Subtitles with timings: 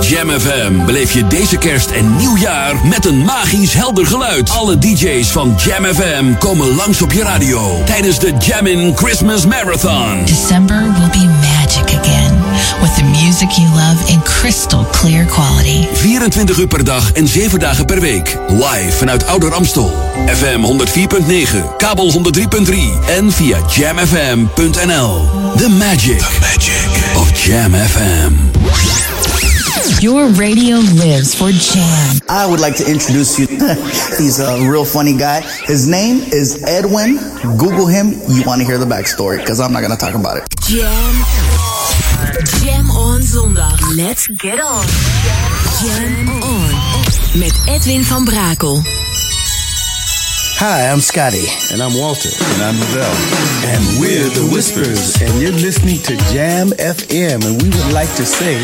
[0.00, 4.50] Jam FM beleef je deze kerst en nieuwjaar met een magisch helder geluid.
[4.50, 10.24] Alle DJ's van Jam FM komen langs op je radio tijdens de Jammin' Christmas Marathon.
[10.24, 12.34] December will be magic again
[12.80, 15.86] with the music you love in crystal clear quality.
[15.92, 18.38] 24 uur per dag en 7 dagen per week.
[18.48, 19.92] Live vanuit Ouder Amstel.
[20.26, 22.74] FM 104.9, kabel 103.3
[23.08, 25.28] en via jamfm.nl.
[25.56, 29.25] The magic, The magic of Jam FM.
[30.00, 32.16] Your radio lives for Jam.
[32.28, 33.46] I would like to introduce you.
[34.18, 35.40] He's a real funny guy.
[35.40, 37.16] His name is Edwin.
[37.56, 38.08] Google him.
[38.28, 40.44] You want to hear the backstory because I'm not going to talk about it.
[40.60, 41.14] Jam.
[42.60, 43.78] Jam on zondag.
[43.96, 44.84] Let's get on.
[45.80, 47.38] Jam on.
[47.38, 48.82] Met Edwin van Brakel.
[50.58, 51.44] Hi, I'm Scotty.
[51.70, 52.30] And I'm Walter.
[52.54, 53.12] And I'm Lavelle.
[53.68, 55.20] And we're the Whispers.
[55.20, 57.44] And you're listening to Jam FM.
[57.44, 58.56] And we would like to say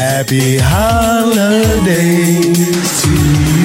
[0.00, 1.92] Happy Holidays
[3.02, 3.60] to you.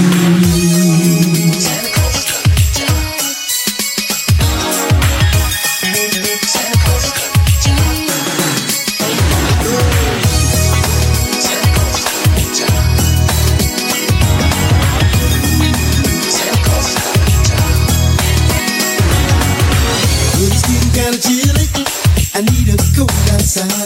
[22.37, 23.84] I need a coat outside.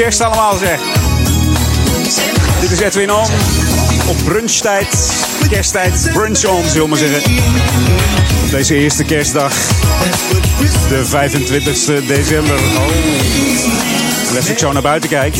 [0.00, 0.80] Kerst allemaal zeg.
[2.60, 3.26] Dit is Edwin On.
[4.06, 4.86] Op brunchtijd.
[5.50, 6.10] Kersttijd.
[6.12, 7.22] Brunch on, zullen we maar zeggen.
[8.50, 9.52] Deze eerste kerstdag.
[10.88, 12.54] De 25 december.
[12.54, 14.36] Oh.
[14.36, 15.34] als ik zo naar buiten kijk.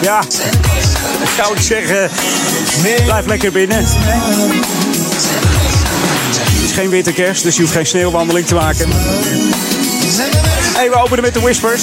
[0.00, 0.22] Ja,
[1.36, 2.10] zou ik zeggen.
[3.04, 3.84] Blijf lekker binnen.
[6.44, 8.88] Het is geen witte kerst, dus je hoeft geen sneeuwwandeling te maken.
[10.74, 11.82] Hey, we openen met de Whispers.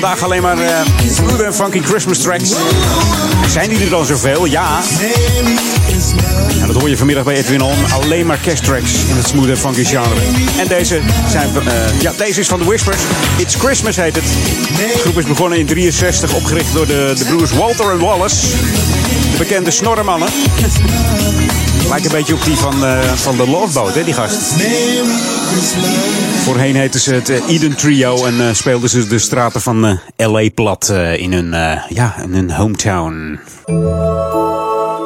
[0.00, 0.80] Vandaag alleen maar uh,
[1.12, 2.54] smooth en funky Christmas tracks.
[3.48, 4.44] Zijn die er dan zoveel?
[4.44, 4.80] Ja.
[6.60, 7.74] En dat hoor je vanmiddag bij Edwin On.
[7.92, 10.20] Alleen maar tracks in het smooth en funky genre.
[10.58, 13.02] En deze, zijn, uh, ja, deze is van de Whispers.
[13.36, 14.24] It's Christmas heet het.
[14.76, 18.46] De groep is begonnen in 63, opgericht door de, de broers Walter en Wallace.
[19.30, 20.28] De bekende snorremannen.
[21.88, 24.54] Lijkt een beetje op die van, uh, van de Loveboat, hè, die gast.
[26.42, 30.48] Voorheen heette ze het uh, Eden Trio en uh, speelden ze de straten van L.A.
[30.54, 31.50] plat in, hun,
[31.88, 33.40] ja, in hun hometown.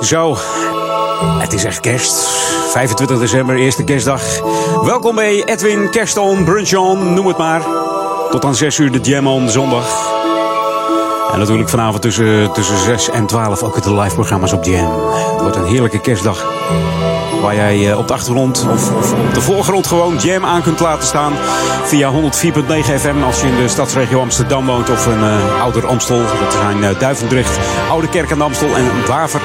[0.03, 0.38] Zo,
[1.38, 2.15] het is echt kerst.
[2.71, 4.23] 25 december, eerste kerstdag.
[4.83, 7.62] Welkom bij Edwin Kerston, Brunch On, noem het maar.
[8.31, 10.20] Tot aan 6 uur de Jam On zondag.
[11.32, 14.91] En natuurlijk vanavond tussen, tussen 6 en 12 ook de live programma's op Jam.
[15.32, 16.44] Het wordt een heerlijke kerstdag.
[17.43, 20.81] Waar jij eh, op de achtergrond of, of, op de voorgrond gewoon Jam aan kunt
[20.81, 21.32] laten staan.
[21.85, 22.21] Via 104.9
[22.79, 24.91] FM als je in de stadsregio Amsterdam woont.
[24.91, 26.19] Of een uh, ouder Amstel.
[26.19, 27.59] Dat zijn uh, Duivendrecht,
[27.91, 29.41] Oude Kerk aan Amstel en Waver.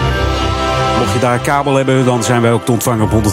[0.99, 3.23] Mocht je daar kabel hebben, dan zijn wij ook te ontvangen op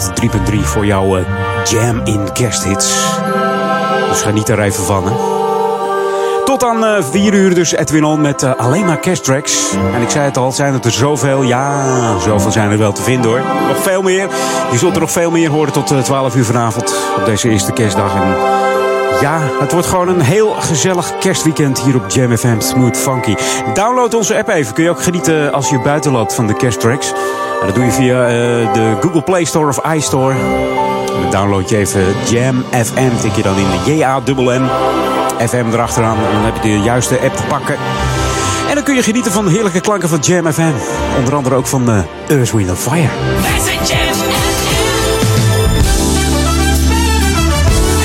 [0.51, 1.17] 103.3 voor jouw
[1.63, 2.93] Jam in kersthits.
[4.09, 5.03] Dus ga niet er even van.
[6.45, 9.71] Tot aan uh, eh, 4 uur dus Edwin On met uh, alleen maar tracks.
[9.93, 11.43] En ik zei het al, zijn het er zoveel?
[11.43, 13.41] Ja, zoveel zijn er wel te vinden hoor.
[13.67, 14.27] Nog veel meer.
[14.71, 17.49] Je zult er nog veel meer horen tot uh, eh, 12 uur vanavond op deze
[17.49, 18.15] eerste kerstdag.
[18.15, 18.35] En
[19.21, 23.35] ja, het wordt gewoon een heel gezellig kerstweekend hier op Jam FM Smooth Funky.
[23.73, 24.73] Download onze app even.
[24.73, 27.11] Kun je ook genieten als je buiten loopt van de kersttracks.
[27.59, 28.27] En dat doe je via
[28.73, 30.33] de Google Play Store of iStore.
[30.33, 33.21] En dan download je even Jam FM.
[33.21, 34.69] Tik je dan in de J-A-M-M.
[35.47, 36.17] FM erachteraan.
[36.17, 37.75] En dan heb je de juiste app te pakken.
[38.69, 40.71] En dan kun je genieten van de heerlijke klanken van Jam FM.
[41.17, 43.09] Onder andere ook van uh, Earth, Wind Fire.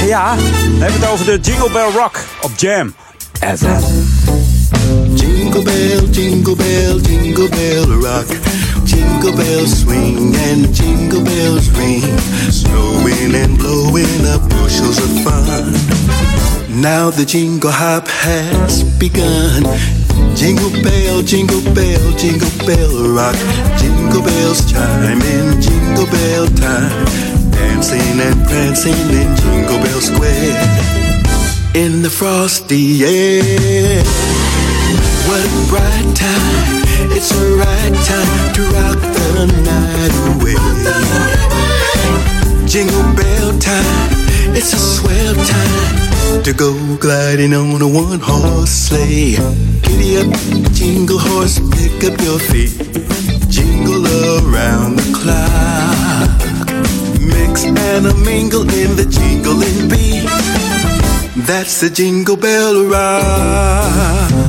[0.06, 2.94] Ja, we hebben het over de Jingle Bell Rock op Jam
[3.40, 3.81] FM.
[5.14, 8.26] Jingle bell, jingle bell, jingle bell rock.
[8.98, 12.02] Jingle bells swing and jingle bells ring.
[12.50, 15.72] Snowing and blowing up bushels of fun.
[16.82, 19.62] Now the jingle hop has begun.
[20.34, 23.38] Jingle bell, jingle bell, jingle bell rock.
[23.78, 27.06] Jingle bells chime in jingle bell time.
[27.52, 30.58] Dancing and prancing in Jingle Bell Square.
[31.74, 34.02] In the frosty air.
[35.28, 36.77] What a bright time.
[37.20, 40.54] It's the right time to rock the night away.
[42.64, 44.10] Jingle bell time.
[44.54, 49.34] It's a swell time to go gliding on a one horse sleigh.
[49.82, 50.32] Giddy up,
[50.72, 52.78] jingle horse, pick up your feet.
[53.50, 54.06] Jingle
[54.38, 56.38] around the clock.
[57.20, 60.22] Mix and a mingle in the jingling beat.
[61.48, 64.48] That's the jingle bell rock.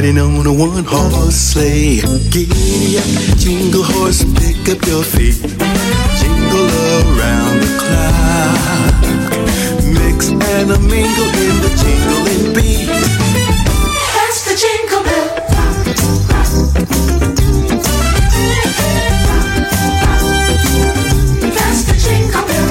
[0.00, 2.00] Gliding on a one horse sleigh.
[2.30, 3.04] Giddy up,
[3.36, 5.40] jingle horse, pick up your feet.
[6.20, 8.94] Jingle around the clock.
[9.84, 12.88] Mix and a mingle in the jingling beat.
[14.16, 15.28] That's the jingle bell.
[21.56, 22.68] That's the jingle bell.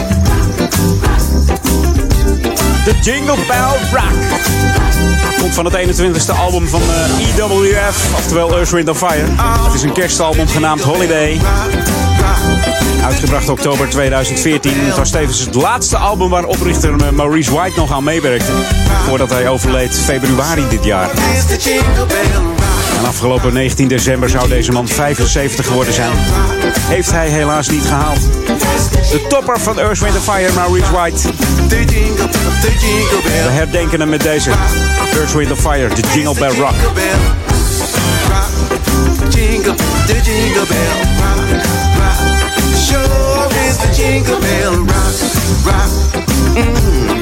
[2.86, 4.79] The Jingle Bell Rock.
[5.40, 9.26] Komt van het 21ste album van uh, eh, EWF, oftewel Earth, Wind Fire.
[9.64, 11.40] Het is een kerstalbum genaamd Holiday.
[13.06, 14.72] Uitgebracht oktober 2014.
[14.76, 18.52] Het was tevens het laatste album waar oprichter Maurice White nog aan meewerkte.
[19.06, 21.10] Voordat hij overleed februari dit jaar.
[22.98, 26.12] En afgelopen 19 december zou deze man 75 geworden zijn.
[26.80, 28.20] Heeft hij helaas niet gehaald.
[29.12, 31.30] De topper van Earth, Wind Fire, Maurice White.
[33.24, 34.52] We herdenken hem met deze
[35.20, 36.76] Earth, Wind Fire, de Jingle Bell Rock.
[39.30, 39.76] Jingle,
[40.08, 41.40] the jingle bell rock,
[42.00, 42.20] rock.
[42.76, 45.16] Sure is the jingle bell rock,
[45.66, 45.90] rock.
[46.56, 47.22] Mm.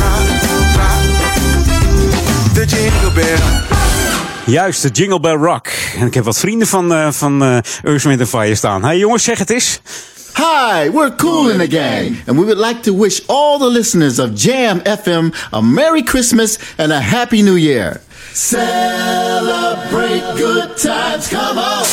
[0.00, 0.28] Rock,
[0.76, 1.02] rock.
[2.54, 3.64] The jingle bell.
[4.46, 5.68] Juist, de Jingle Bell Rock.
[5.98, 8.84] En ik heb wat vrienden van, uh, van uh, Earth, Wind Fire staan.
[8.84, 9.80] Hey jongens, zeg het eens.
[10.56, 14.20] Hi, we're Cool in the Gang, and we would like to wish all the listeners
[14.20, 18.00] of Jam FM a Merry Christmas and a Happy New Year.
[18.30, 21.84] Celebrate good times, come on!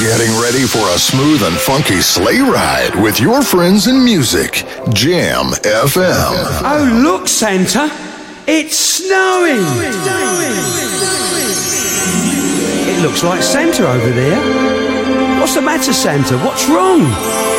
[0.00, 4.64] Getting ready for a smooth and funky sleigh ride with your friends in music.
[4.92, 6.34] Jam FM.
[6.66, 7.88] Oh, look, Santa!
[8.48, 9.62] It's snowing!
[12.90, 15.38] It looks like Santa over there.
[15.38, 16.36] What's the matter, Santa?
[16.38, 17.55] What's wrong?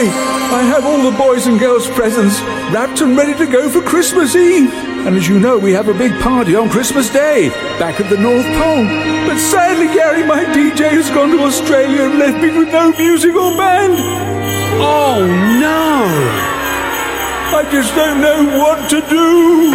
[0.00, 2.40] Gary, I have all the boys and girls' presents
[2.72, 4.72] wrapped and ready to go for Christmas Eve.
[5.04, 8.16] And as you know, we have a big party on Christmas Day, back at the
[8.16, 8.86] North Pole.
[9.28, 13.34] But sadly, Gary, my DJ has gone to Australia and left me with no music
[13.34, 13.92] or band.
[14.80, 15.20] Oh,
[15.60, 16.08] no!
[17.52, 19.70] I just don't know what to do.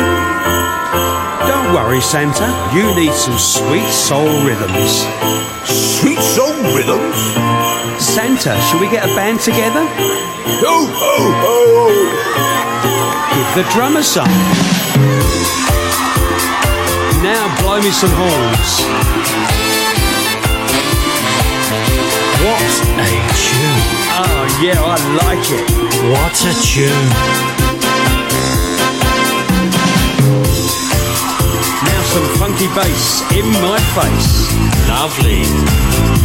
[1.46, 2.50] Don't worry, Santa.
[2.74, 5.05] You need some sweet soul rhythms.
[5.70, 7.85] Sweet soul rhythms?
[8.00, 9.86] Santa, shall we get a band together?
[10.64, 11.56] Ho, ho, ho!
[13.34, 14.28] Give the drummer some.
[17.24, 18.72] Now blow me some horns.
[22.44, 22.62] What
[23.00, 23.10] a
[23.40, 23.82] tune.
[24.18, 25.66] Oh, yeah, I like it.
[26.12, 27.10] What a tune.
[31.84, 34.54] Now some funky bass in my face.
[34.88, 36.25] Lovely.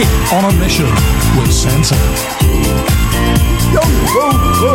[0.00, 0.32] Let's take it.
[0.32, 0.86] On a mission
[1.36, 1.96] with Santa.
[3.72, 4.74] Yo ho ho!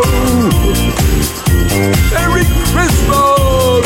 [2.13, 3.85] Merry Christmas!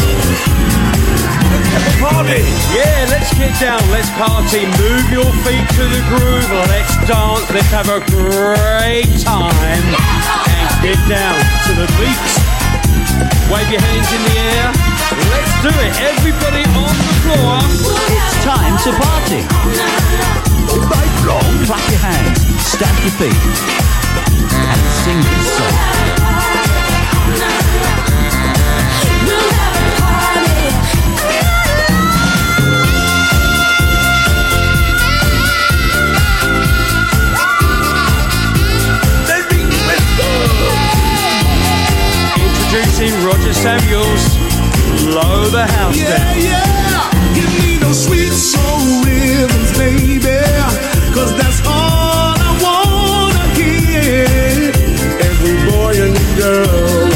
[1.47, 2.43] Let's have a party!
[2.75, 3.79] Yeah, let's get down.
[3.91, 4.65] Let's party.
[4.83, 6.51] Move your feet to the groove.
[6.67, 7.47] Let's dance.
[7.51, 9.55] Let's have a great time.
[9.63, 9.85] And
[10.83, 12.19] get down to the beat.
[13.47, 14.67] Wave your hands in the air.
[15.31, 15.93] Let's do it.
[16.03, 17.63] Everybody on the floor.
[18.11, 20.38] It's time to party.
[20.87, 21.65] Right long.
[21.65, 23.35] Clap your hands, stamp your feet,
[24.71, 25.75] and sing this song.
[29.25, 31.79] We'll have a party.
[39.27, 40.51] Merry Christmas!
[42.37, 44.23] Introducing Roger Samuels.
[45.05, 46.37] Blow the house Yeah, down.
[46.41, 47.33] yeah.
[47.33, 50.38] Give me those sweet soul rhythms, baby.
[51.19, 54.71] Cause that's all I wanna hear.
[55.27, 57.08] Every boy and girl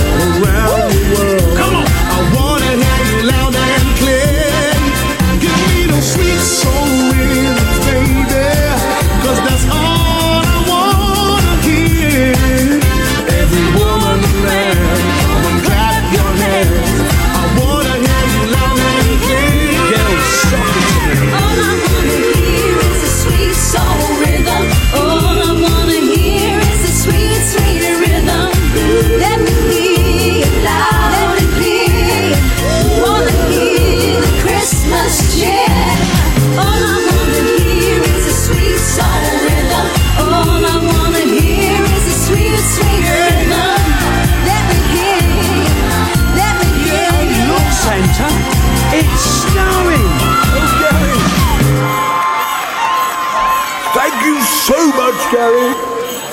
[55.33, 55.73] much, Gary.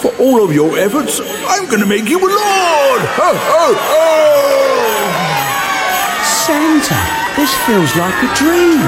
[0.00, 3.02] For all of your efforts, I'm going to make you a lord!
[3.21, 4.07] Ho, ho, ho!
[6.25, 7.00] Santa,
[7.37, 8.80] this feels like a dream.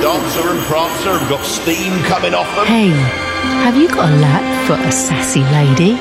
[0.00, 2.66] Dancer and Prancer have got steam coming off them.
[2.66, 2.90] Hey,
[3.64, 5.94] have you got a lap for a sassy lady?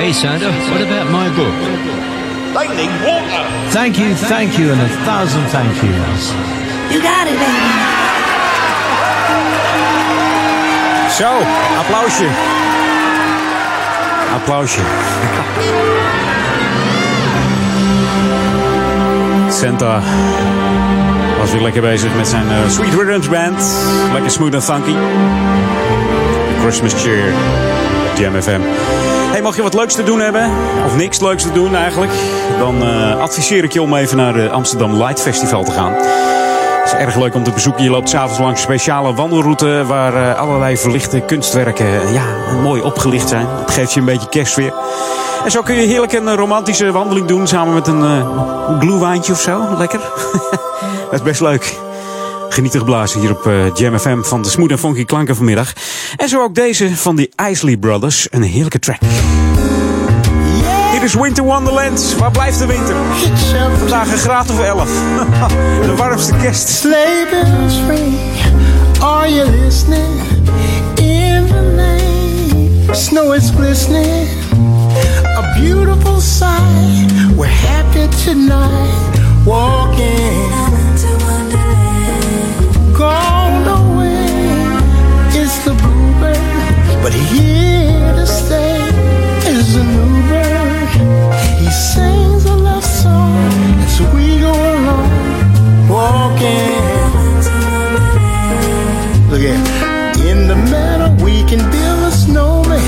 [0.00, 1.54] Hey, Santa, what about my book?
[2.56, 3.44] They need water.
[3.70, 6.32] Thank you, thank you, and a thousand thank yous.
[6.92, 7.79] You got it, baby.
[11.20, 11.32] Zo,
[11.78, 12.26] applausje.
[14.34, 14.80] Applausje.
[19.48, 20.02] Santa
[21.38, 23.74] was weer lekker bezig met zijn eh, Sweet Rhythms Band.
[24.12, 24.94] Lekker smooth en funky.
[26.60, 27.32] Christmas Cheer.
[28.18, 28.60] Jam FM.
[29.30, 30.50] Hey, mocht je wat leuks te doen hebben,
[30.84, 32.12] of niks leuks te doen eigenlijk,
[32.58, 35.92] dan eh, adviseer ik je om even naar de Amsterdam Light Festival te gaan.
[36.98, 37.82] Erg leuk om te bezoeken.
[37.82, 42.24] Je loopt s'avonds langs speciale wandelroute waar eh, allerlei verlichte kunstwerken eh, ja,
[42.62, 43.46] mooi opgelicht zijn.
[43.46, 44.72] Het geeft je een beetje kerstsfeer.
[45.44, 48.02] En zo kun je heerlijk een eh, romantische wandeling doen samen met een
[48.82, 49.76] uh, of zo.
[49.78, 50.00] Lekker.
[51.10, 51.78] Dat is best leuk.
[52.48, 55.72] Genieten geblazen hier op eh, Jam FM van de smooth en funky klanken vanmiddag.
[56.16, 58.26] En zo ook deze van de Isley Brothers.
[58.30, 58.98] Een heerlijke track.
[61.02, 62.14] Is Winter Wonderland.
[62.18, 62.94] Waar blijft de winter?
[63.78, 64.88] Vandaag een graad of 11.
[65.86, 66.86] De warmste kerst.
[69.00, 70.20] Are you listening?
[70.94, 74.28] In the lane, snow is glistening.
[75.36, 77.12] A beautiful sight.
[77.36, 79.44] We're happy tonight.
[79.44, 80.58] Walking.
[87.02, 88.76] But here to stay
[89.46, 90.09] is new
[96.40, 97.00] walking.
[99.30, 102.80] Look at in the meadow we can build a snowman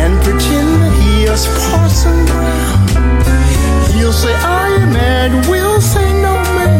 [0.00, 2.78] and pretend that he is Parson Brown.
[3.94, 6.76] He'll say, "Are you mad?" We'll say, "No, man."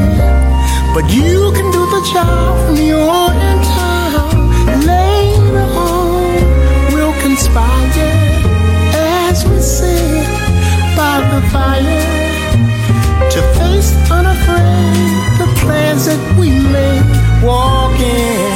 [0.94, 4.34] But you can do the job when you're in town.
[4.94, 5.58] Later
[5.90, 6.36] on,
[6.92, 8.12] we'll conspire
[9.28, 10.26] as we sit
[10.96, 11.95] by the fire
[15.96, 17.42] plans that we make.
[17.42, 18.55] Walking.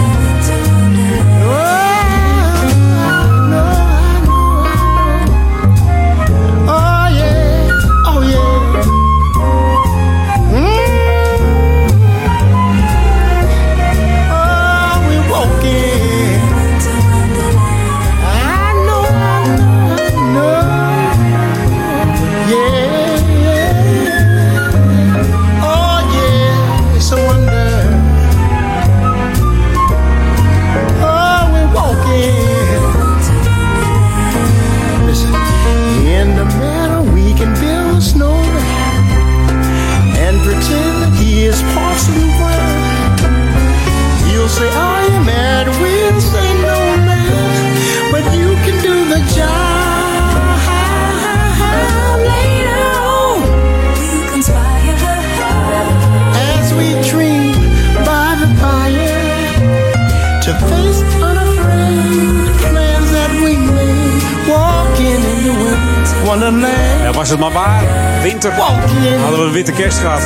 [67.02, 67.82] Ja, was het maar waar.
[68.22, 68.52] Winter.
[68.52, 70.20] Hadden we een witte kerst gehad.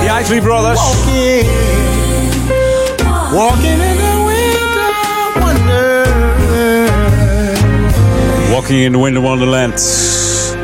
[0.00, 0.80] The Isley Brothers.
[0.80, 1.46] Walking,
[3.32, 6.06] walking in the winter wonder.
[8.50, 9.80] Walking in the Winter Wonderland.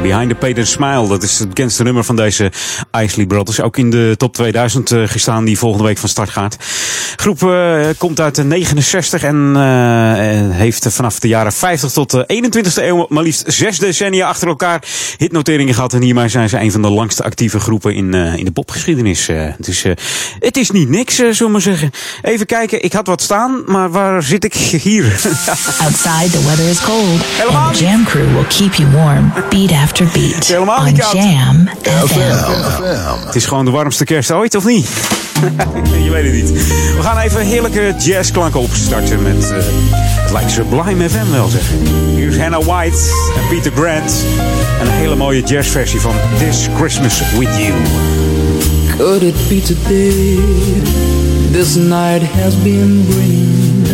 [0.03, 2.53] Behind the Painted Smile, dat is het bekendste nummer van deze
[3.01, 3.61] Isley Brothers.
[3.61, 6.57] Ook in de top 2000 eh, gestaan die volgende week van start gaat.
[7.17, 9.63] groep eh, komt uit de 69 en eh,
[10.57, 14.83] heeft vanaf de jaren 50 tot de 21ste eeuw maar liefst zes decennia achter elkaar
[15.17, 15.93] hitnoteringen gehad.
[15.93, 19.31] En hiermee zijn ze een van de langste actieve groepen in, in de popgeschiedenis.
[19.59, 19.85] Dus
[20.39, 21.91] het is niet niks, zullen we maar zeggen.
[22.23, 24.55] Even kijken, ik had wat staan, maar waar zit ik?
[24.55, 25.05] Hier.
[25.85, 29.88] Outside, the weather is cold, and the Jam crew will keep you warm, beat after
[29.92, 31.12] beat, Helemaal niet koud.
[31.12, 31.68] Jam
[33.27, 34.88] Het is gewoon de warmste kerst ooit, of niet?
[36.05, 36.66] Je weet het niet.
[36.96, 39.57] We gaan even heerlijke jazzklanken opstarten met, eh
[40.29, 41.79] het lijkt Sublime FM wel zeggen.
[42.14, 42.98] Hier is Hannah White
[43.37, 44.24] en Peter Grant.
[44.81, 47.72] En een hele mooie jazzversie van This Christmas With You.
[48.96, 50.38] Could it be today?
[51.53, 53.87] This night has been bringing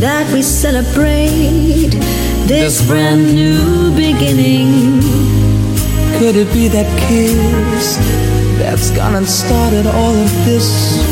[0.00, 2.13] that we celebrate
[2.46, 5.00] this brand new beginning.
[6.18, 7.96] Could it be that kiss
[8.58, 10.68] that's gone and started all of this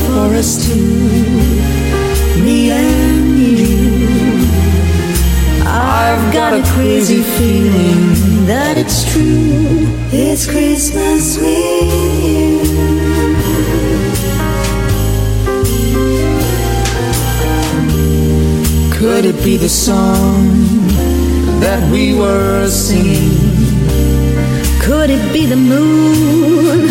[0.07, 0.77] for us two?
[2.42, 4.47] Me and you.
[5.66, 9.87] I've got a crazy feeling that it's true.
[10.12, 12.53] It's Christmas with you.
[18.92, 20.82] Could it be the song
[21.62, 23.31] that we were singing?
[24.83, 26.88] Could it be the moon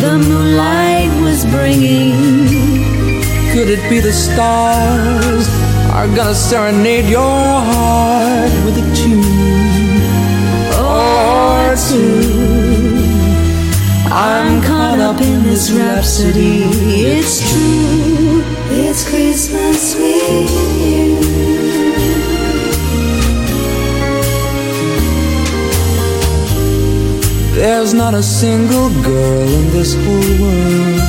[0.00, 2.12] the moonlight was bringing?
[3.52, 5.48] Could it be the stars
[5.96, 9.24] are gonna serenade your heart with a tune
[10.76, 12.40] or two?
[14.12, 16.64] I'm caught up in this rhapsody.
[17.16, 18.42] It's true.
[18.70, 20.69] It's Christmas with
[27.60, 31.00] There's not a single girl in this whole world.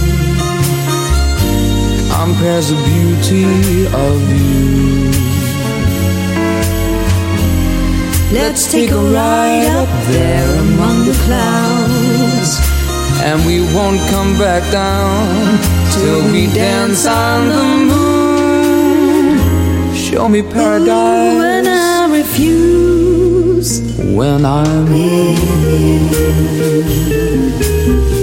[2.12, 3.46] Compares the beauty
[3.88, 5.12] of you.
[8.34, 12.60] Let's take a ride up there among the clouds,
[13.24, 15.58] and we won't come back down
[15.94, 19.38] till we dance on the moon.
[19.96, 22.90] Show me paradise When I refuse,
[23.79, 26.12] when I'm with
[28.17, 28.20] I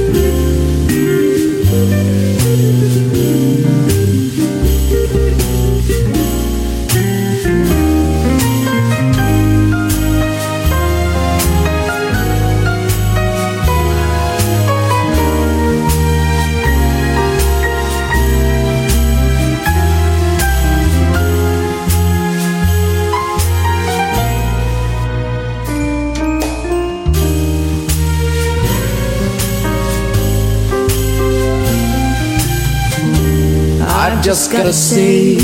[34.29, 35.37] just gotta say,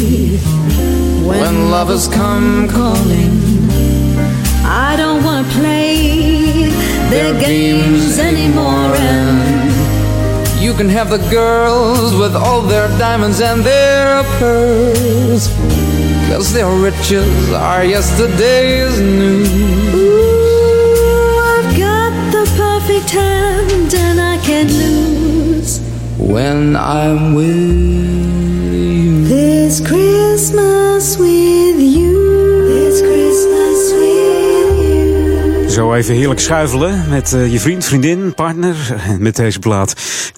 [1.26, 3.32] when lovers come calling,
[4.62, 6.68] I don't wanna play
[7.08, 8.92] their games anymore.
[8.94, 15.48] And you can have the girls with all their diamonds and their pearls,
[16.28, 19.50] cause their riches are yesterday's news.
[19.94, 25.80] ooh, I've got the perfect hand, and I can't lose.
[26.18, 28.53] When I'm with
[35.68, 38.76] Zo even heerlijk schuifelen met eh, je vriend, vriendin, partner.
[39.18, 39.94] Met deze plaat.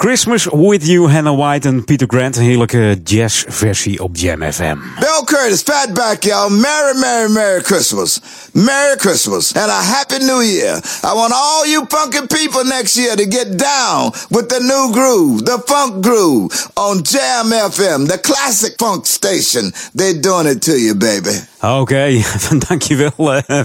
[0.07, 2.37] Christmas with You, Hannah White en Peter Grant.
[2.37, 4.77] Een heerlijke jazzversie op Jam FM.
[5.01, 6.51] Bill Curtis, Fatback, y'all.
[6.51, 8.21] Merry, Merry, Merry Christmas.
[8.53, 10.77] Merry Christmas and a Happy New Year.
[11.03, 15.45] I want all you funky people next year to get down with the new groove,
[15.45, 19.73] the funk groove on Jam FM, the classic funk station.
[19.95, 21.45] They're doing it to you, baby.
[21.61, 22.23] Oké,
[22.69, 23.61] dankjewel, eh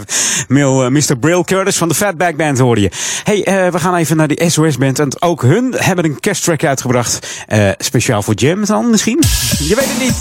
[0.47, 1.17] Mil, eh, Mr.
[1.17, 2.91] Brill Curtis van de Fatback Band hoorde je.
[3.23, 4.99] hey, eh, we gaan even naar die SOS Band.
[4.99, 7.27] En ook hun hebben een kersttrack uitgebracht.
[7.47, 9.23] eh, speciaal voor Jam dan misschien?
[9.59, 10.15] Je weet het niet.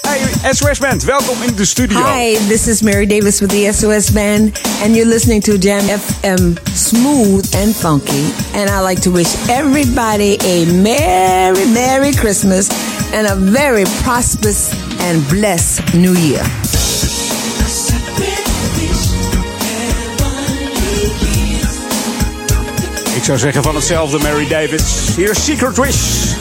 [0.00, 1.98] Hey, SOS Band, welkom in de studio.
[2.14, 6.52] Hi, this is Mary Davis with the SOS Band, and you're listening to Jam FM
[6.74, 8.24] Smooth and Funky.
[8.54, 12.68] And I like to wish everybody a Merry, Merry Christmas
[13.12, 14.68] and a very prosperous
[15.00, 16.44] and blessed New Year.
[23.20, 25.16] Ik zou zeggen van hetzelfde Mary Davis.
[25.16, 26.39] Hier is Secret Wish.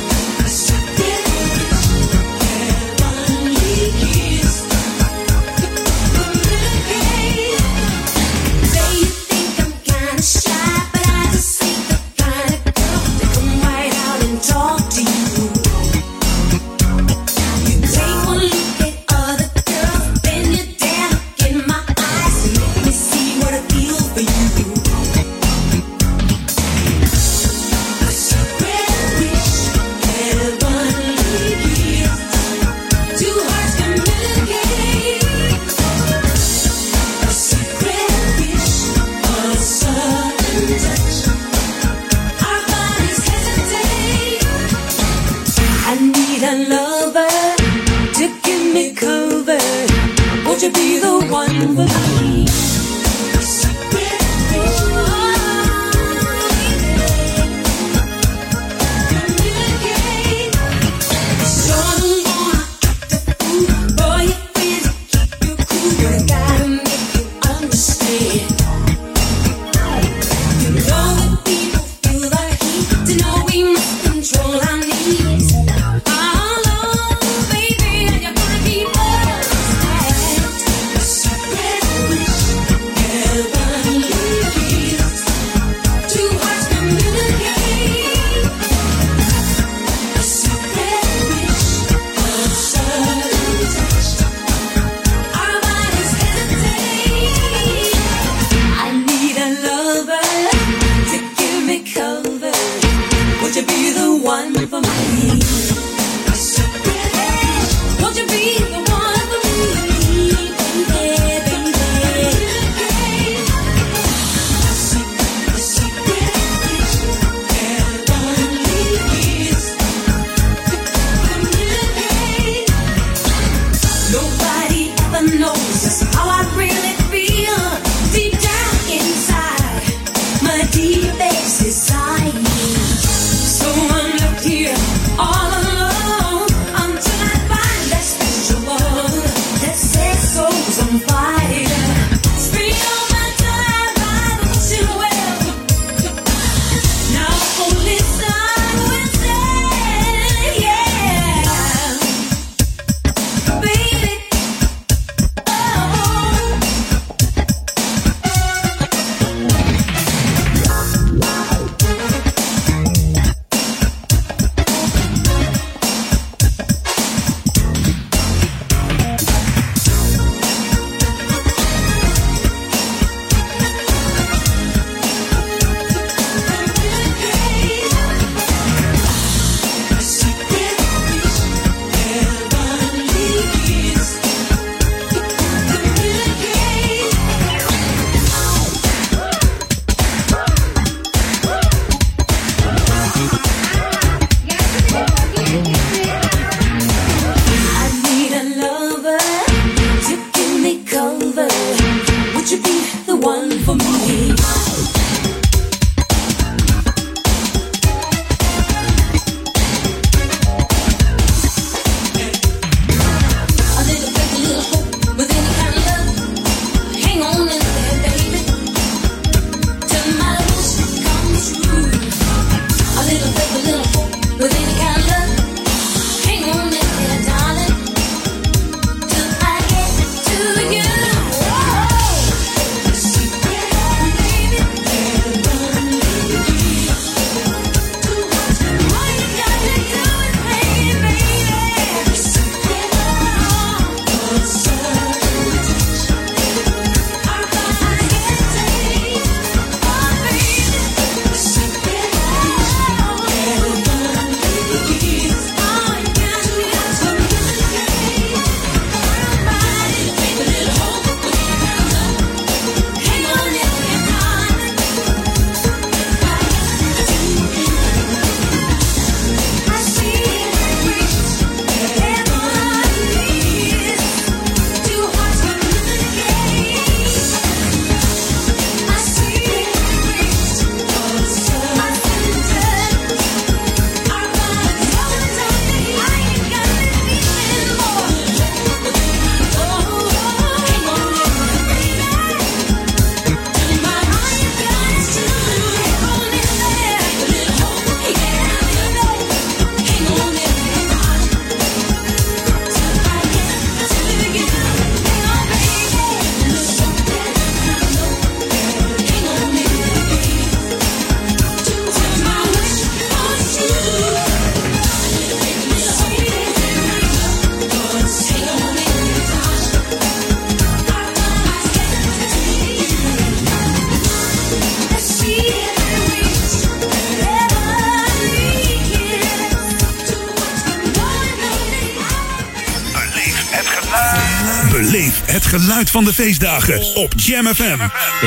[335.80, 337.78] Geluid van de feestdagen op Jam FM.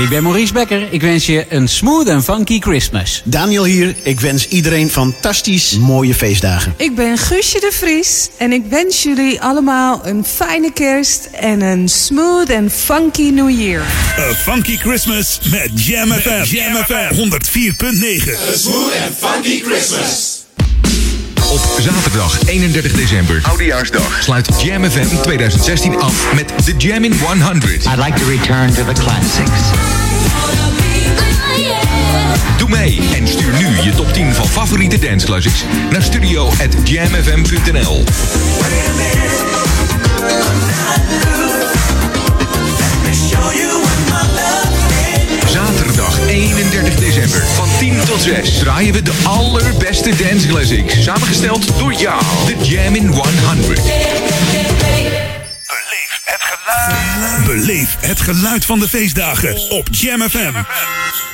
[0.03, 0.93] Ik ben Maurice Becker.
[0.93, 3.23] Ik wens je een smooth en funky Christmas.
[3.25, 3.95] Daniel hier.
[4.03, 6.75] Ik wens iedereen fantastisch mooie feestdagen.
[6.77, 11.89] Ik ben Guusje de Vries en ik wens jullie allemaal een fijne kerst en een
[11.89, 13.83] smooth en funky New Year.
[14.19, 16.43] A funky Christmas met Jam FM.
[16.45, 18.49] Jam FM 104.9.
[18.49, 20.32] A smooth and funky Christmas.
[21.53, 27.87] Op zaterdag 31 december, Oudejaarsdag, sluit Jam FM 2016 af met The Jam in 100.
[27.87, 29.61] I'd like to return to the classics.
[32.59, 38.05] Doe mee en stuur nu je top 10 van favoriete dance classics naar studio@jamfm.nl.
[43.31, 43.72] Zaterdag
[46.63, 51.03] 31 december van 10 tot 6 draaien we de allerbeste dance classics.
[51.03, 53.81] Samengesteld door jou, The Jam in 100.
[57.47, 60.53] Beleef het geluid van de feestdagen op Jam FM.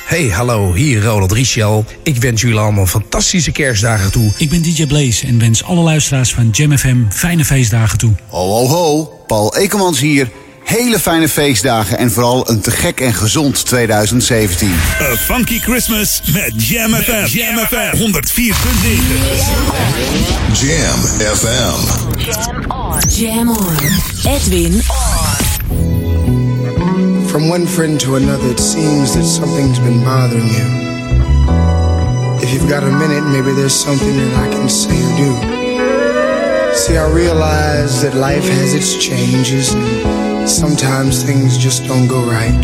[0.05, 1.85] Hey, hallo, hier Ronald Richel.
[2.03, 4.31] Ik wens jullie allemaal fantastische kerstdagen toe.
[4.37, 8.11] Ik ben DJ Blaze en wens alle luisteraars van Jam FM fijne feestdagen toe.
[8.27, 9.03] Ho, ho, ho.
[9.27, 10.29] Paul Ekelmans hier.
[10.69, 14.71] Hele fijne feestdagen en vooral een te gek en gezond 2017.
[15.01, 17.25] A Funky Christmas met Jam FM.
[17.25, 18.01] Jam FM 104.9.
[20.53, 20.99] Jam
[21.35, 21.75] FM.
[23.09, 23.77] Jam on.
[24.23, 24.81] Edwin
[27.25, 30.65] From one friend to another, it seems that something's been bothering you.
[32.41, 35.35] If you've got a minute, maybe there's something that I can say or do.
[36.75, 42.61] See, I realize that life has its changes, and sometimes things just don't go right.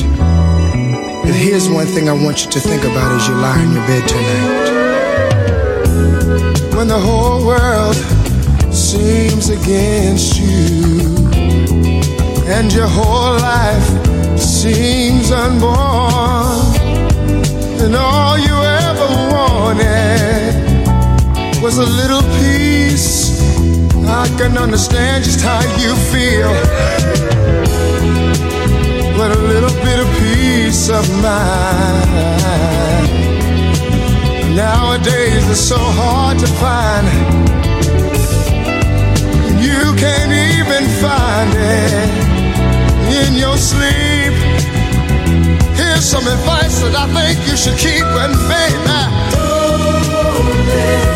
[1.24, 3.86] But here's one thing I want you to think about as you lie in your
[3.86, 4.71] bed tonight.
[6.76, 7.95] When the whole world
[8.74, 11.15] seems against you,
[12.48, 13.88] and your whole life
[14.39, 16.60] seems unborn,
[17.82, 18.56] and all you
[18.89, 20.54] ever wanted
[21.62, 23.36] was a little peace.
[24.08, 26.54] I can understand just how you feel,
[29.28, 32.10] but a little bit of peace of mind.
[34.56, 37.08] Nowadays it's so hard to find.
[39.68, 42.10] You can't even find it
[43.26, 44.36] in your sleep.
[45.76, 48.86] Here's some advice that I think you should keep and baby.
[49.34, 51.14] Don't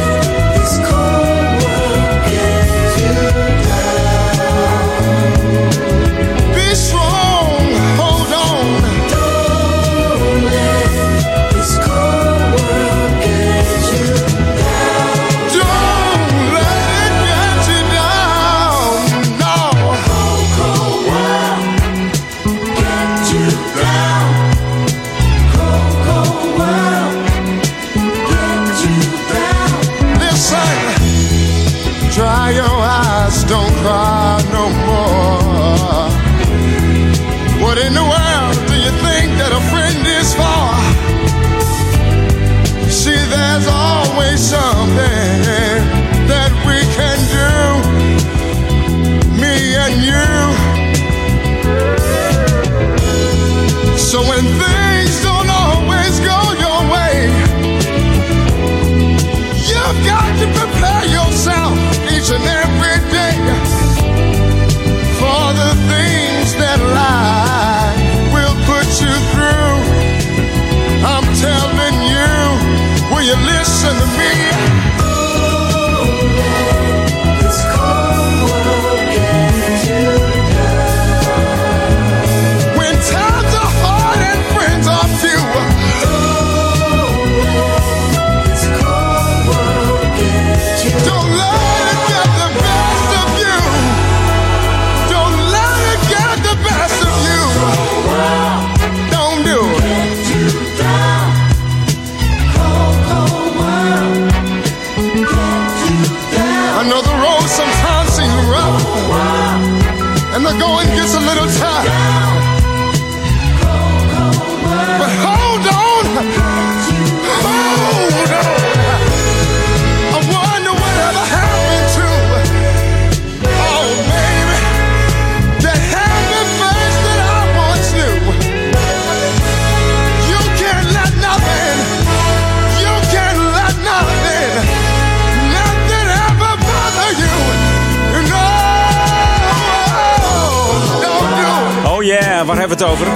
[142.79, 143.07] het over?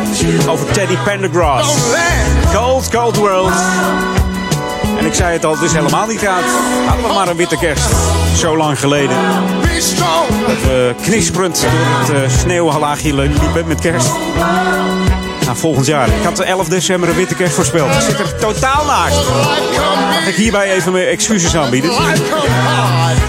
[0.50, 1.78] Over Teddy Pendergrass.
[2.54, 3.52] Cold, cold world.
[5.00, 6.44] En ik zei het al, het is helemaal niet koud.
[6.86, 7.90] Hadden we maar een witte kerst.
[8.36, 9.16] Zo lang geleden.
[10.48, 14.10] Dat we knisperend door het uh, sneeuwlaagje liepen met kerst.
[15.46, 16.08] Nou, volgend jaar.
[16.08, 17.94] Ik had de 11 december een witte kerst voorspeld.
[17.94, 19.30] Ik zit er totaal naast.
[20.10, 21.92] Mag ik hierbij even mijn excuses aanbieden?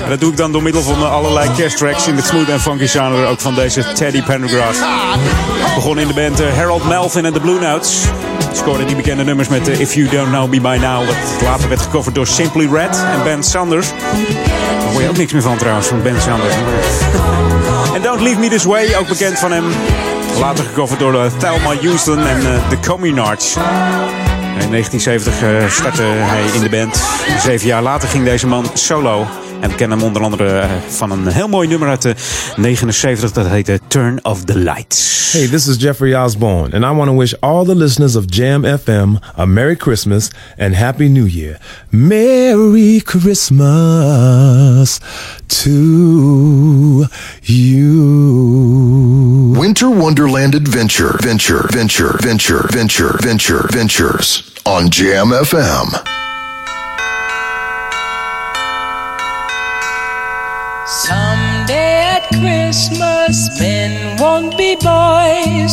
[0.03, 2.87] En dat doe ik dan door middel van allerlei kersttracks in het smooth en funky
[2.87, 3.27] genre.
[3.27, 4.79] Ook van deze Teddy Pendergrass.
[5.75, 8.05] Begon in de band eh, Harold Melvin en de Blue Notes.
[8.53, 11.07] Scoorde die bekende nummers met eh, If You Don't Know Me By Now.
[11.07, 13.89] Dat later werd gecoverd door Simply Red en Ben Sanders.
[14.81, 16.55] Daar hoor je ook niks meer van trouwens, van Ben Sanders.
[17.95, 19.65] En Don't Leave Me This Way, ook bekend van hem.
[20.41, 23.57] Later gecoverd door eh, Thelma Houston en eh, The Communards.
[24.61, 27.03] In 1970 eh, startte hij in de band.
[27.39, 29.27] Zeven jaar later ging deze man solo.
[29.65, 32.15] En we kennen hem onder andere eh, van een heel mooi nummer uit de
[32.57, 33.33] 79.
[33.33, 35.33] Dat heette Turn of the Lights.
[35.33, 38.79] Hey, this is Jeffrey Osborne, and I want to wish all the listeners of Jam
[38.79, 41.59] FM a Merry Christmas and Happy New Year.
[41.91, 45.01] Merry Christmas
[45.47, 47.05] to
[47.43, 49.53] you.
[49.57, 56.14] Winter Wonderland Adventure, Venture, Venture, Venture, Venture, Venture, Ventures on Jam FM.
[60.87, 65.73] Someday at Christmas, men won't be boys,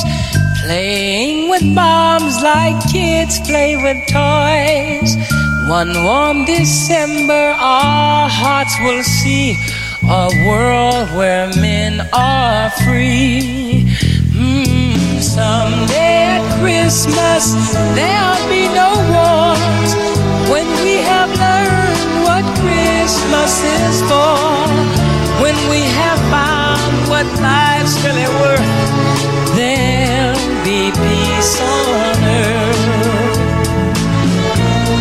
[0.64, 5.18] playing with bombs like kids play with toys.
[5.68, 9.57] One warm December, our hearts will see
[10.07, 13.84] a world where men are free.
[14.32, 17.51] Mm, someday at Christmas,
[17.95, 19.91] there'll be no wars
[20.49, 25.01] when we have learned what Christmas is for.
[25.52, 28.72] When we have found what life's really worth,
[29.58, 33.36] there'll be peace on earth.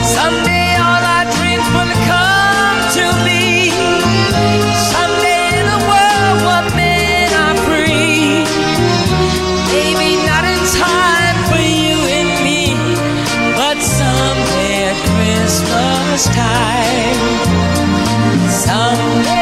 [0.02, 3.70] Someday all our dreams will come to be.
[4.90, 5.54] Someday
[5.86, 6.38] world
[7.70, 8.42] free.
[9.70, 12.74] Maybe not in time for you and me,
[13.54, 17.18] but someday at Christmas time.
[18.50, 19.39] Someday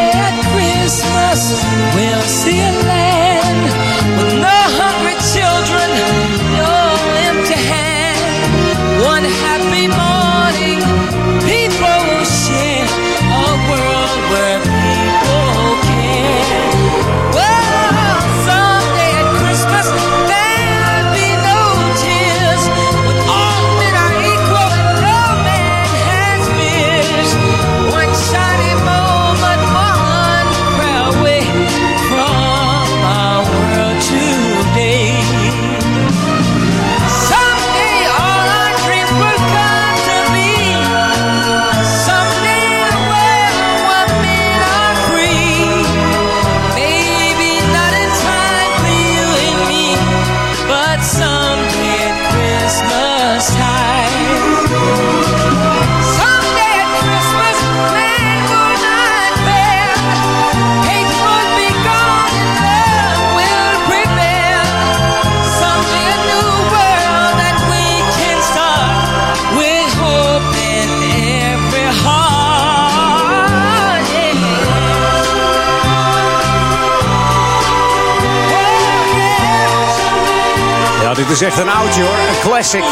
[81.41, 82.18] is echt een oudje hoor.
[82.28, 82.84] Een classic.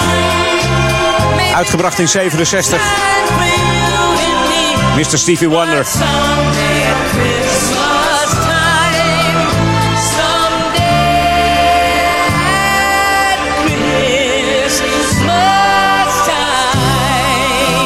[1.54, 2.80] Uitgebracht in 67.
[4.96, 5.18] Mr.
[5.18, 5.86] Stevie Wonder.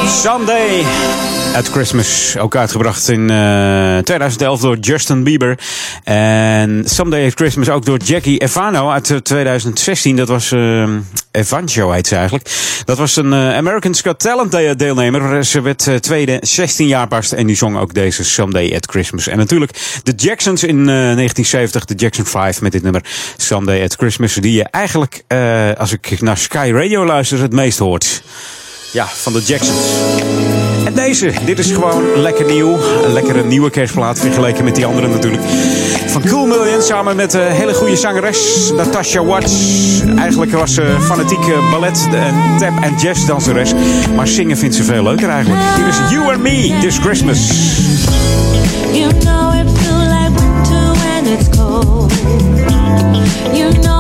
[0.06, 0.84] Someday
[1.54, 2.36] at Christmas.
[2.38, 5.58] Ook uitgebracht in eh, 2011 door Justin Bieber.
[6.04, 10.16] En Someday at Christmas ook door Jackie Evano uit eh, 2016.
[10.16, 10.88] Dat was eh
[11.30, 12.50] Evancho heet ze eigenlijk.
[12.84, 15.44] Dat was een eh, American's Got Talent de- deelnemer.
[15.44, 17.32] Ze werd eh, tweede, 16 jaar pas.
[17.32, 19.26] En die zong ook deze Someday at Christmas.
[19.26, 21.84] En natuurlijk de Jacksons in eh, 1970.
[21.84, 23.02] De Jackson 5 met dit nummer
[23.36, 24.34] Someday at Christmas.
[24.34, 28.22] Die je eigenlijk, eh, als ik naar Sky Radio luister, het meest hoort.
[28.92, 29.78] Ja, van de Jacksons.
[30.84, 32.78] En deze, dit is gewoon lekker nieuw.
[33.04, 35.42] Een lekkere nieuwe kerstplaat vergeleken met die andere natuurlijk.
[36.06, 39.54] Van Cool Million samen met een hele goede zangeres Natasha Watts.
[40.16, 43.72] Eigenlijk was ze fanatieke ballet en tap en jazz danseres.
[44.14, 45.62] Maar zingen vindt ze veel leuker eigenlijk.
[45.76, 47.48] Hier is You and Me This Christmas.
[48.92, 52.12] You know it feels like winter when it's cold.
[53.52, 53.99] You know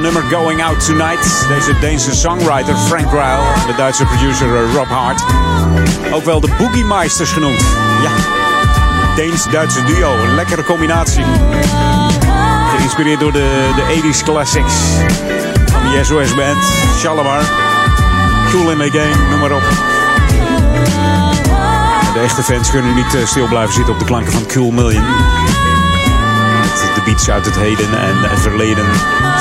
[0.00, 1.46] nummer Going Out Tonight.
[1.48, 3.60] Deze Deense songwriter Frank Ryle.
[3.60, 5.22] En de Duitse producer eh, Rob Hart.
[6.12, 7.60] Ook wel de Boogie Meisters genoemd.
[8.02, 8.10] Ja,
[9.14, 10.12] Deens-Duitse duo.
[10.12, 11.24] Een lekkere combinatie.
[12.76, 14.74] Geïnspireerd door de, de 80s classics.
[15.72, 16.62] Van de SOS Band,
[16.98, 17.42] Shalimar.
[18.50, 19.62] Cool in the Game, noem maar op.
[22.14, 25.04] De echte fans kunnen niet eh, stil blijven zitten op de klanken van Cool Million.
[27.06, 28.84] Beats uit het heden en het verleden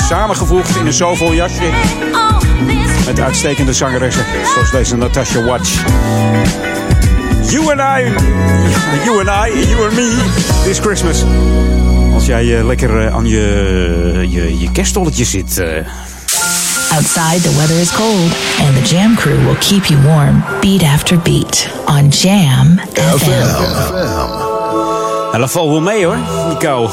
[0.07, 1.69] samengevoegd in een zoveel jasje.
[3.05, 5.69] Met uitstekende zangeressen, zoals deze Natasha Watch.
[7.49, 8.13] You and I,
[9.05, 10.17] you and I, you and me,
[10.63, 11.23] this Christmas.
[12.13, 15.57] Als jij eh, lekker eh, aan je, je, je kerststolletje zit.
[15.57, 15.67] eh,
[16.91, 21.19] Outside, the weather is cold, and the Jam crew will keep you warm beat after
[21.19, 24.24] beat on Jam FM.
[25.35, 26.17] Nou, dat valt wel mee hoor,
[26.49, 26.89] die kou.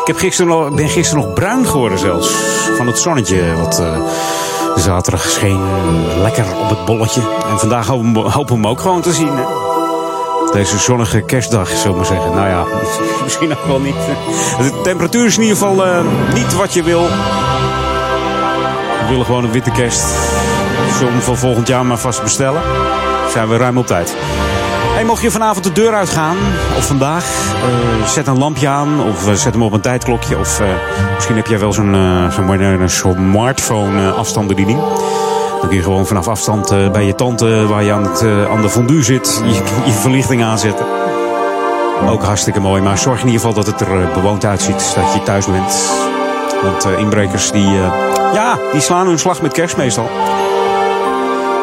[0.00, 2.28] Ik heb gisteren ben gisteren nog bruin geworden zelfs.
[2.76, 4.00] Van het zonnetje wat eh,
[4.76, 5.60] zaterdag scheen
[6.22, 7.20] lekker op het bolletje.
[7.50, 9.32] En vandaag hopen we, hem ook gewoon te zien.
[9.36, 9.42] Hè?
[10.52, 12.34] Deze zonnige kerstdag, zullen maar zeggen.
[12.34, 12.64] Nou ja,
[13.24, 13.94] misschien ook wel niet.
[14.58, 17.02] De temperatuur is in ieder geval eh, niet wat je wil.
[19.00, 20.04] We willen gewoon een witte kerst.
[20.98, 22.62] Zullen we voor volgend jaar maar vast bestellen?
[23.32, 24.16] Zijn we ruim op tijd.
[25.10, 26.36] Mocht je vanavond de deur uitgaan,
[26.76, 30.38] of vandaag, eh, zet een lampje aan of eh, zet hem op een tijdklokje.
[30.38, 30.66] Of eh,
[31.14, 31.96] misschien heb jij wel zo'n
[32.30, 34.78] zo'n moderne smartphone eh, afstandsbediening.
[35.60, 38.68] Dan kun je gewoon vanaf afstand bij je tante, waar je aan, het, aan de
[38.68, 39.54] fondue zit, je,
[39.84, 40.86] je verlichting aanzetten.
[42.08, 45.22] Ook hartstikke mooi, maar zorg in ieder geval dat het er bewoond uitziet, dat je
[45.22, 45.90] thuis bent.
[46.62, 47.72] Want inbrekers die,
[48.32, 50.10] ja, die slaan hun slag met kerst meestal.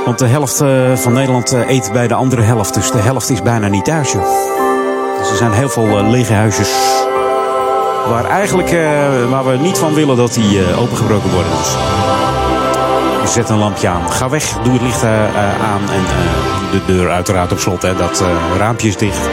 [0.08, 2.74] Want de helft eh, van Nederland eh, eet bij de andere helft.
[2.74, 4.12] Dus de helft is bijna niet thuis.
[4.12, 6.70] Dus er zijn heel veel eh, lege huisjes.
[8.10, 8.70] Waar eigenlijk
[9.30, 11.52] waar we niet van willen dat die opengebroken worden.
[11.52, 13.34] Dus.
[13.34, 14.12] Zet een lampje aan.
[14.12, 15.82] Ga weg, doe het licht aan.
[15.82, 16.04] En
[16.72, 17.82] de deur uiteraard op slot.
[17.82, 17.96] Hè.
[17.96, 18.24] Dat
[18.58, 19.30] raampje is dicht.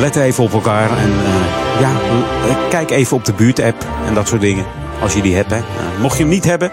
[0.00, 0.90] Let even op elkaar.
[0.98, 1.12] En
[1.80, 1.90] ja,
[2.68, 3.84] kijk even op de buurt-app.
[4.06, 4.64] En dat soort dingen.
[5.02, 5.50] Als je die hebt.
[5.50, 5.60] Hè.
[6.00, 6.70] Mocht je hem niet hebben,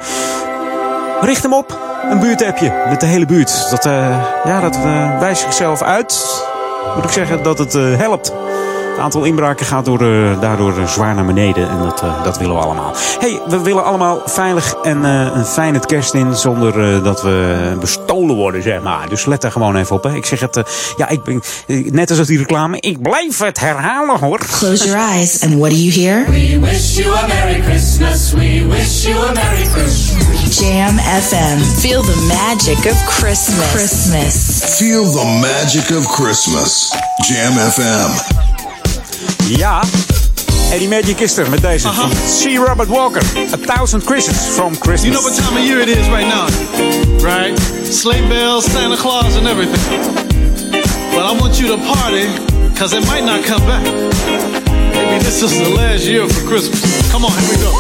[1.22, 1.91] richt hem op.
[2.10, 3.70] Een buurtappje met de hele buurt.
[3.70, 6.44] Dat, eh, ja, dat eh, wijst zichzelf uit.
[6.96, 8.34] Moet ik zeggen dat het eh, helpt.
[8.92, 11.70] Het aantal inbraken gaat door, eh, daardoor eh, zwaar naar beneden.
[11.70, 12.94] En dat, eh, dat willen we allemaal.
[13.20, 16.36] hey, we willen allemaal veilig en eh, een fijne kerst in.
[16.36, 19.10] Zonder eh, dat we bestolen worden, zeg maar.
[19.10, 20.04] Dus let daar gewoon even op.
[20.04, 20.14] Hè.
[20.16, 20.64] Ik zeg het, eh,
[20.98, 21.42] ja, ik ben,
[21.92, 22.78] net als die reclame.
[22.80, 24.40] Ik blijf het herhalen hoor.
[24.52, 26.26] Close your eyes, and what do you hear?
[26.30, 28.32] We wish you a Merry Christmas.
[28.32, 30.60] We wish you a Merry Christmas.
[30.60, 31.80] Jam FM.
[31.80, 33.72] Feel the magic of Christmas.
[33.72, 34.62] Christmas.
[34.78, 36.92] Feel the magic of Christmas.
[37.28, 38.61] Jam FM.
[39.48, 39.82] Ja.
[40.72, 41.88] En die magic is er met deze.
[41.94, 42.68] Van C.
[42.68, 43.22] Robert Walker.
[43.54, 45.04] A Thousand Christmas from Christmas.
[45.04, 46.48] You know what time of year it is right now,
[47.22, 47.60] right?
[47.92, 50.00] Sleigh bells, Santa Claus, and everything.
[51.14, 52.26] But I want you to party,
[52.80, 53.84] cause it might not come back.
[54.94, 57.12] Maybe this is the last year for Christmas.
[57.12, 57.72] Come on, here we go.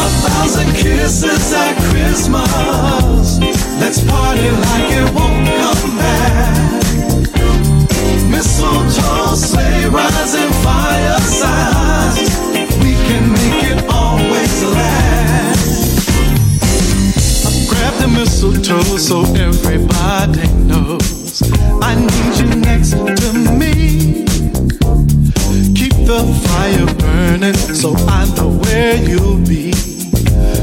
[0.00, 3.38] A thousand kisses at Christmas.
[3.80, 5.69] Let's party like it won't come
[10.64, 12.30] Firesides.
[12.82, 16.00] We can make it always last.
[18.00, 21.42] The mistletoe so everybody knows
[21.82, 24.24] I need you next to me.
[25.74, 29.72] Keep the fire burning so I know where you'll be.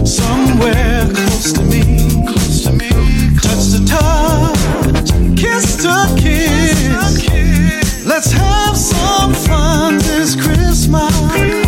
[0.05, 1.83] Somewhere close to me,
[2.25, 2.89] close to me.
[3.39, 6.26] Touch to touch, kiss to.
[8.17, 11.66] Let's have some fun this Christmas.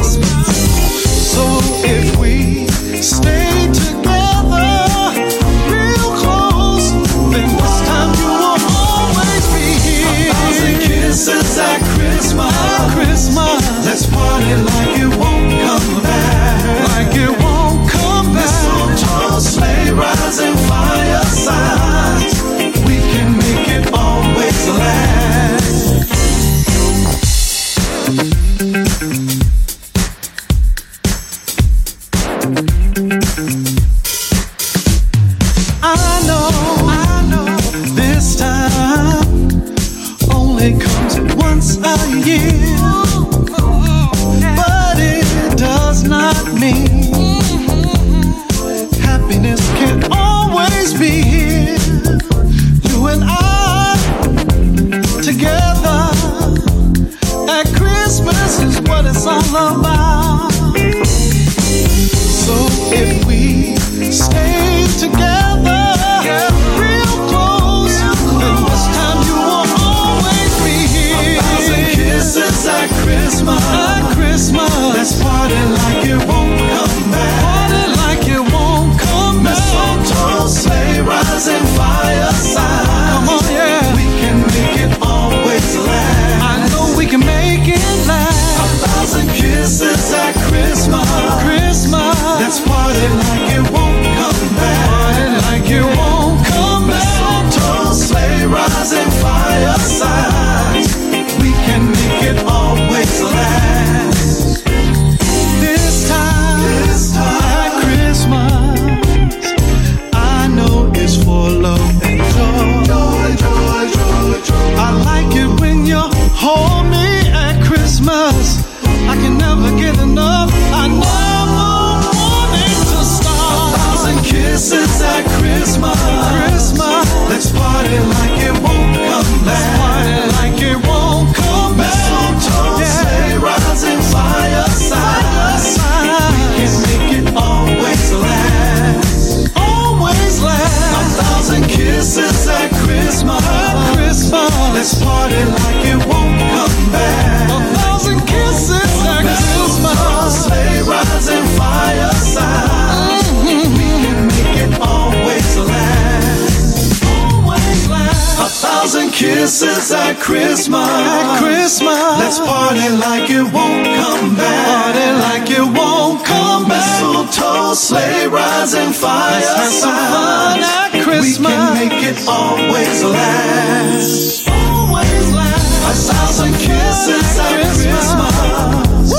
[159.49, 160.89] Thousand kisses at Christmas.
[160.89, 162.19] At Christmas.
[162.19, 164.67] Let's party like it won't come back.
[164.69, 167.01] Party like it won't come back.
[167.01, 170.61] Mistletoe, sleigh rise and fireside.
[170.61, 171.39] at Christmas.
[171.39, 174.47] We can make it always last.
[174.49, 175.89] Always last.
[175.89, 179.11] A thousand kisses at Christmas.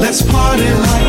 [0.00, 1.05] Let's party like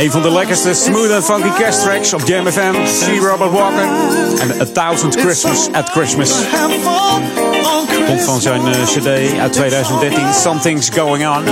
[0.00, 2.74] Een van de lekkerste smooth and funky guest tracks op Jam FM.
[3.18, 3.88] Robert Walker
[4.38, 6.32] en A Thousand Christmas at Christmas.
[8.06, 11.44] Komt van zijn eh, cd uit 2013, Something's Going On.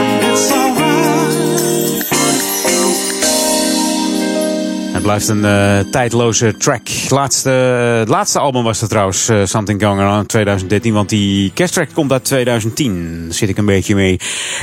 [4.93, 6.89] Het blijft een eh, tijdloze track.
[7.09, 7.51] Laatste,
[7.99, 10.93] het laatste album was er trouwens, eh, Something Going On, 2013.
[10.93, 13.23] Want die kersttrack komt uit 2010.
[13.25, 14.21] Daar zit ik een beetje mee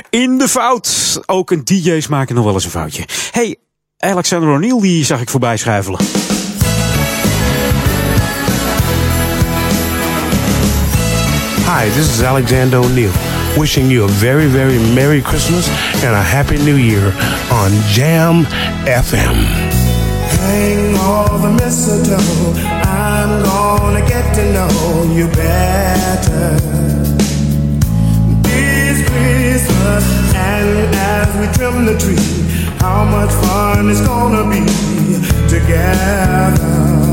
[0.10, 1.20] in de fout.
[1.26, 3.04] Ook een DJ's maken nog wel eens een foutje.
[3.32, 3.58] Hey,
[4.06, 6.00] Alexander O'Neill, die zag ik voorbij schuifelen.
[11.66, 13.12] Hi, this is Alexander O'Neill,
[13.58, 15.68] wishing you a very, very Merry Christmas
[16.04, 17.14] and a Happy New Year
[17.52, 18.46] on Jam
[18.86, 19.36] FM.
[20.40, 22.54] Hang all the mistletoe.
[22.84, 26.60] I'm gonna get to know you better.
[28.42, 32.55] This Christmas, and as we trim the tree,
[32.86, 34.62] how much fun it's gonna be
[35.50, 37.05] together.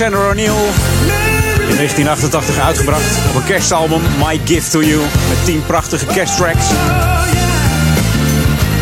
[0.00, 0.66] Alexander O'Neill.
[1.68, 5.00] In 1988 uitgebracht op een kerstalbum My Gift to You.
[5.00, 6.66] Met 10 prachtige kersttracks.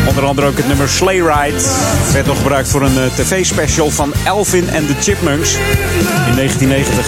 [0.07, 1.61] Onder andere ook het nummer Sleigh Ride.
[2.13, 5.53] Werd nog gebruikt voor een eh, tv-special van Elvin and the Chipmunks
[6.27, 7.05] in 1990.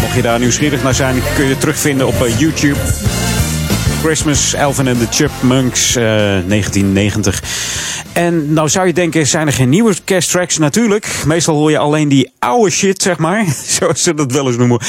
[0.00, 2.78] Mocht je daar nieuwsgierig naar zijn, kun je het terugvinden op eh, YouTube.
[4.02, 7.42] Christmas, Elvin and the Chipmunks, eh, 1990.
[8.16, 10.58] En nou zou je denken, zijn er geen nieuwe kersttracks?
[10.58, 11.08] Natuurlijk.
[11.26, 13.44] Meestal hoor je alleen die oude shit, zeg maar.
[13.78, 14.80] Zoals ze dat wel eens noemen.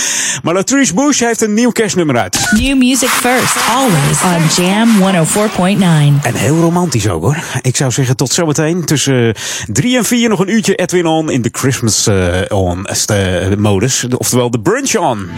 [0.43, 2.47] Maar Latrice Bush heeft een nieuw kerstnummer uit.
[2.51, 4.89] New music first, always on Jam
[5.25, 6.25] 104.9.
[6.25, 7.37] En heel romantisch ook hoor.
[7.61, 8.85] Ik zou zeggen tot zometeen.
[8.85, 9.35] Tussen
[9.67, 14.05] 3 en 4 nog een uurtje Edwin On in de Christmas eh, on eh, modus.
[14.17, 15.29] Oftewel de brunch on.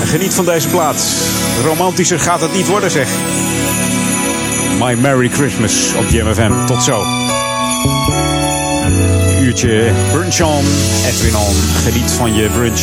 [0.00, 1.12] En geniet van deze plaats.
[1.64, 3.08] Romantischer gaat het niet worden zeg.
[4.80, 6.66] My Merry Christmas op JMFM.
[6.66, 7.02] Tot zo.
[8.84, 10.64] Een uurtje brunch on,
[11.06, 11.54] Edwin on.
[11.84, 12.80] Geniet van je brunch.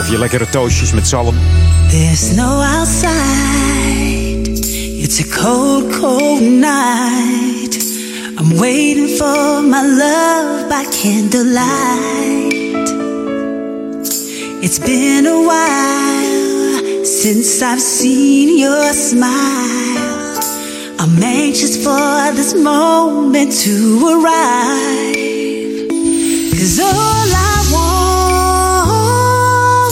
[0.00, 1.34] Of je lekkere toastjes met zalm.
[1.90, 4.48] There's snow outside.
[5.02, 7.76] It's a cold, cold night.
[8.38, 12.52] I'm waiting for my love by candlelight.
[14.60, 20.13] It's been a while since I've seen your smile.
[21.06, 23.74] I'm anxious for this moment to
[24.08, 25.90] arrive.
[26.50, 27.56] Cause all I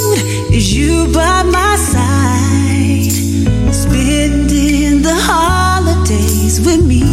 [0.07, 0.17] want
[0.55, 3.13] is you by my side,
[3.75, 7.12] spending the holidays with me.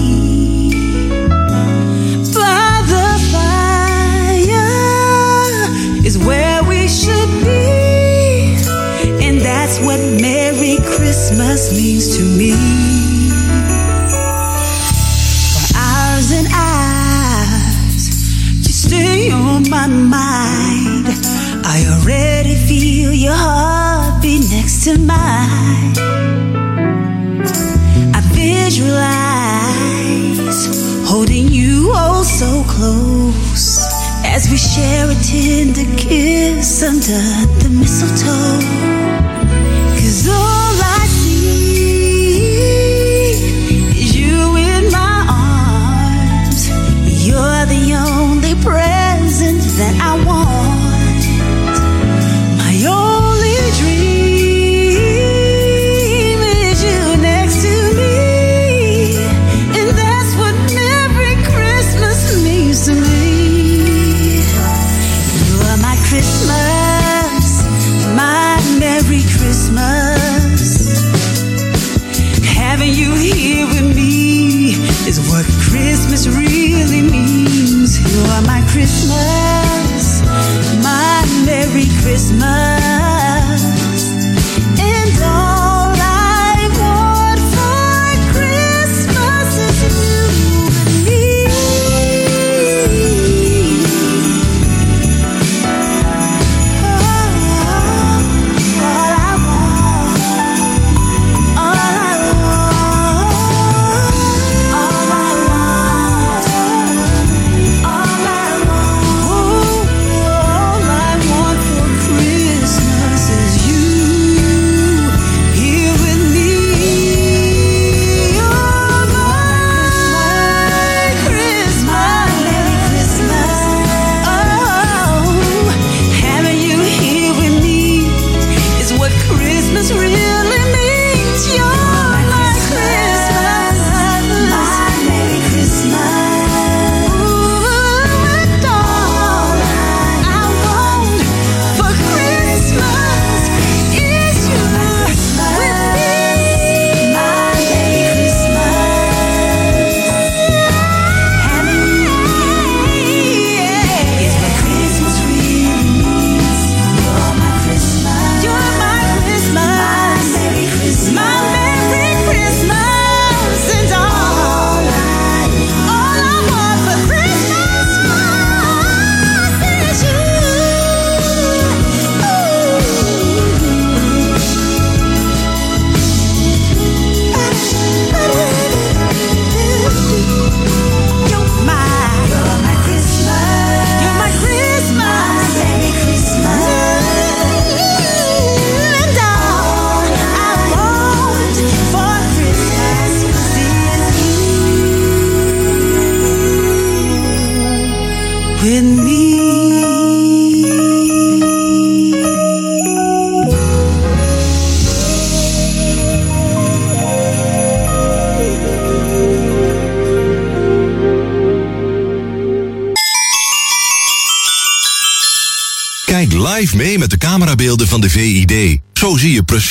[19.80, 21.08] My mind.
[21.64, 25.94] I already feel your heartbeat next to mine.
[28.14, 29.50] I visualize
[31.08, 33.80] holding you oh so close
[34.26, 37.24] as we share a tender kiss under
[37.62, 38.60] the mistletoe.
[39.96, 40.59] Cause all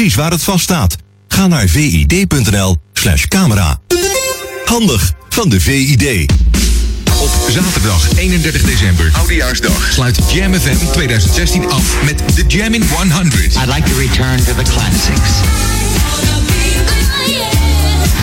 [0.09, 0.97] precies waar het vast staat.
[1.29, 3.81] Ga naar vid.nl slash camera.
[4.65, 6.33] Handig van de VID.
[7.21, 13.45] Op zaterdag 31 december, Oudejaarsdag, sluit Jam FM 2016 af met de Jamming 100.
[13.45, 15.31] I'd like to return to the classics.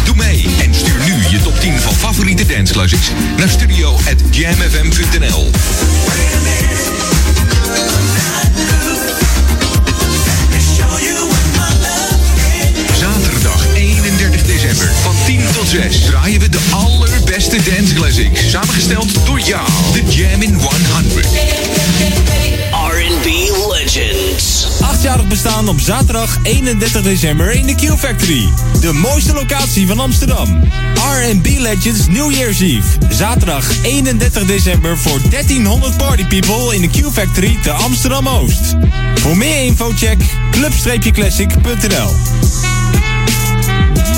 [0.06, 5.52] Doe mee en stuur nu je top 10 van favoriete dance classics naar studio@jamfm.nl.
[14.76, 18.50] 31 december van 10 tot 6 draaien we de allerbeste dance classics.
[18.50, 19.68] Samengesteld door jou.
[19.94, 21.26] De Jam in 100.
[22.72, 23.26] R&B
[23.72, 24.68] Legends.
[24.82, 28.50] Achtjarig bestaan op zaterdag 31 december in de Q Factory.
[28.82, 30.64] De mooiste locatie van Amsterdam.
[30.96, 32.88] R&B Legends New Year's Eve.
[33.10, 38.76] Zaterdag 31 december voor 1300 party people in de Q Factory te Amsterdam Oost.
[39.16, 40.18] Voor meer info check
[40.52, 42.75] club-classic.nl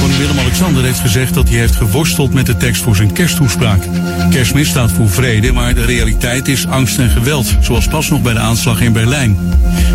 [0.00, 3.82] Koning Willem-Alexander heeft gezegd dat hij heeft geworsteld met de tekst voor zijn kersttoespraak.
[4.30, 8.32] Kerstmis staat voor vrede, maar de realiteit is angst en geweld, zoals pas nog bij
[8.32, 9.38] de aanslag in Berlijn.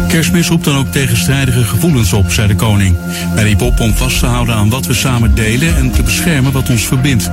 [0.08, 2.96] Kerstmis roept dan ook tegenstrijdige gevoelens op, zei de koning.
[3.08, 6.52] Hij riep op om vast te houden aan wat we samen delen en te beschermen
[6.52, 7.32] wat ons verbindt.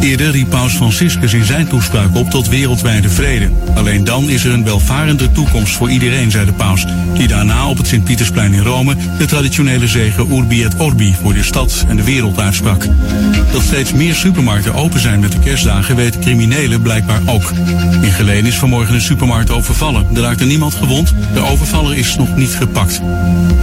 [0.00, 3.50] Eerder riep paus Franciscus in zijn toespraak op tot wereldwijde vrede.
[3.74, 7.76] Alleen dan is er een welvarende toekomst voor iedereen, zei de paus, die daarna op
[7.76, 12.04] het Sint-Pietersplein in Rome de traditionele zegen Urbi et Orbi voor de stad en de
[12.04, 12.86] wereld uitsprak.
[13.52, 17.52] Dat steeds meer supermarkten open zijn met de kerstdagen weten criminelen blijkbaar ook.
[18.02, 20.06] In Geleen is vanmorgen een supermarkt overvallen.
[20.14, 23.00] Er raakte niemand gewond, de overvaller is nog niet gepakt.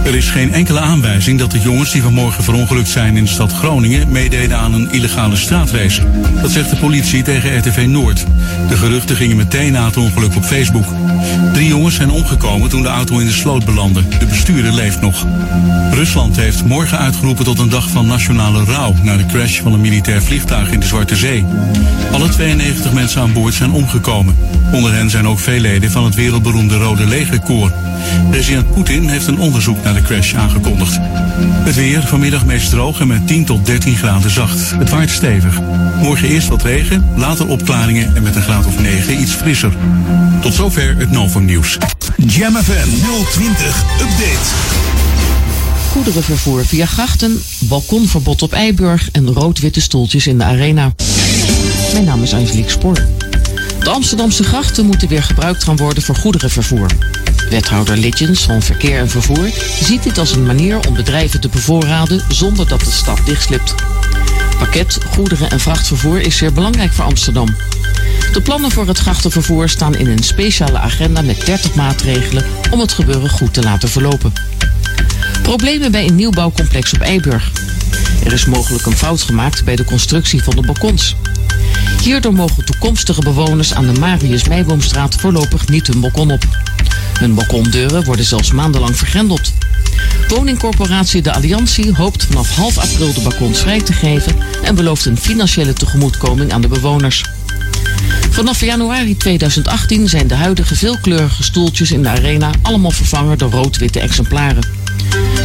[0.04, 3.52] Er is geen enkele aanwijzing dat de jongens die vanmorgen verongelukt zijn in de stad
[3.52, 6.02] Groningen meededen aan een illegale straatrace.
[6.40, 8.24] Dat zegt de politie tegen RTV Noord.
[8.68, 10.84] De geruchten gingen meteen na het ongeluk op Facebook.
[11.52, 14.02] Drie jongens zijn omgekomen toen de auto in de sloot belandde.
[14.18, 15.26] De bestuurder leeft nog.
[15.90, 19.80] Rusland heeft morgen uitgeroepen tot een dag van nationale rouw na de crash van een
[19.80, 21.44] militair vliegtuig in de Zwarte Zee.
[22.12, 24.36] Alle 92 mensen aan boord zijn omgekomen.
[24.72, 27.72] Onder hen zijn ook veel leden van het wereldberoemde Rode Legerkoor.
[28.30, 30.98] President Poetin heeft een onderzoek naar de crash aangekondigd.
[31.40, 34.70] Het weer vanmiddag meest droog en met 10 tot 13 graden zacht.
[34.70, 35.60] Het waait stevig.
[36.26, 39.72] Eerst wat regen, later opklaringen en met een graad of 9 iets frisser.
[40.40, 41.78] Tot zover het Novum Nieuws.
[42.16, 42.88] Jam FM
[43.30, 44.48] 020 Update.
[45.90, 50.94] Goederenvervoer via grachten, balkonverbod op Eiburg en rood-witte stoeltjes in de arena.
[51.92, 53.06] Mijn naam is Angelique Spoor.
[53.80, 56.90] De Amsterdamse grachten moeten weer gebruikt gaan worden voor goederenvervoer.
[57.50, 59.50] Wethouder Litjens van Verkeer en Vervoer
[59.82, 63.74] ziet dit als een manier om bedrijven te bevoorraden zonder dat de stad dichtslipt.
[64.58, 67.46] Pakket, goederen en vrachtvervoer is zeer belangrijk voor Amsterdam.
[68.32, 72.92] De plannen voor het grachtenvervoer staan in een speciale agenda met 30 maatregelen om het
[72.92, 74.32] gebeuren goed te laten verlopen.
[75.42, 77.50] Problemen bij een nieuwbouwcomplex op Eiburg.
[78.24, 81.16] Er is mogelijk een fout gemaakt bij de constructie van de balkons.
[82.02, 86.44] Hierdoor mogen toekomstige bewoners aan de Marius Meiboomstraat voorlopig niet hun balkon op.
[87.18, 89.52] Hun balkondeuren worden zelfs maandenlang vergrendeld.
[90.28, 95.18] Woningcorporatie De Alliantie hoopt vanaf half april de balkons vrij te geven en belooft een
[95.18, 97.24] financiële tegemoetkoming aan de bewoners.
[98.30, 104.00] Vanaf januari 2018 zijn de huidige veelkleurige stoeltjes in de arena allemaal vervangen door rood-witte
[104.00, 104.77] exemplaren.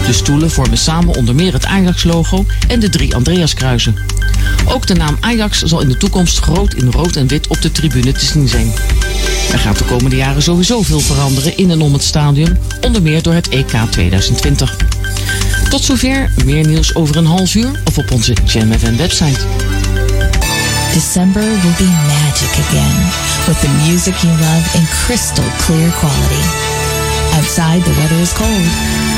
[0.05, 3.95] De stoelen vormen samen onder meer het Ajax-logo en de drie Andreaskruisen.
[4.65, 7.71] Ook de naam Ajax zal in de toekomst groot in rood en wit op de
[7.71, 8.73] tribune te zien zijn.
[9.51, 13.21] Er gaat de komende jaren sowieso veel veranderen in en om het stadion, onder meer
[13.21, 14.77] door het EK 2020.
[15.69, 19.39] Tot zover, meer nieuws over een half uur of op onze FM website.
[20.93, 22.97] December will be magic again
[23.47, 26.43] with the music you love in crystal clear quality.
[27.33, 28.67] Outside, the weather is cold,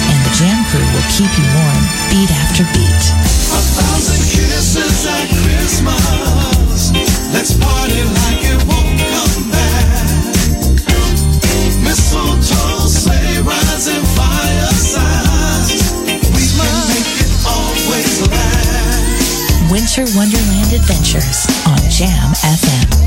[0.09, 3.03] and the Jam crew will keep you warm beat after beat.
[3.53, 6.91] A thousand kisses at Christmas.
[7.33, 10.35] Let's party like it won't come back.
[11.83, 15.69] Mistletoe, sleigh rides, and firesides.
[16.33, 19.71] We can make it always last.
[19.71, 23.04] Winter Wonderland Adventures on Jam FM.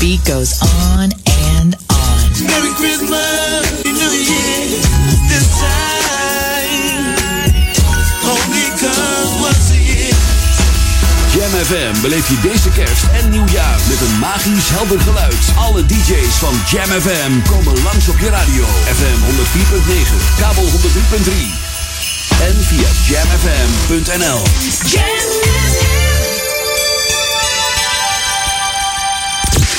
[0.00, 1.12] Beat goes on
[1.52, 2.20] and on.
[2.48, 4.80] Merry Christmas, New Year,
[5.28, 7.12] this time.
[8.24, 10.16] Only comes once a year.
[11.36, 15.44] Jam FM beleef je deze kerst en nieuwjaar met een magisch helder geluid.
[15.56, 18.64] Alle DJ's van Jam FM komen langs op je radio.
[18.96, 21.70] FM 104.9, kabel 103.3
[22.40, 24.42] en via jamfm.nl.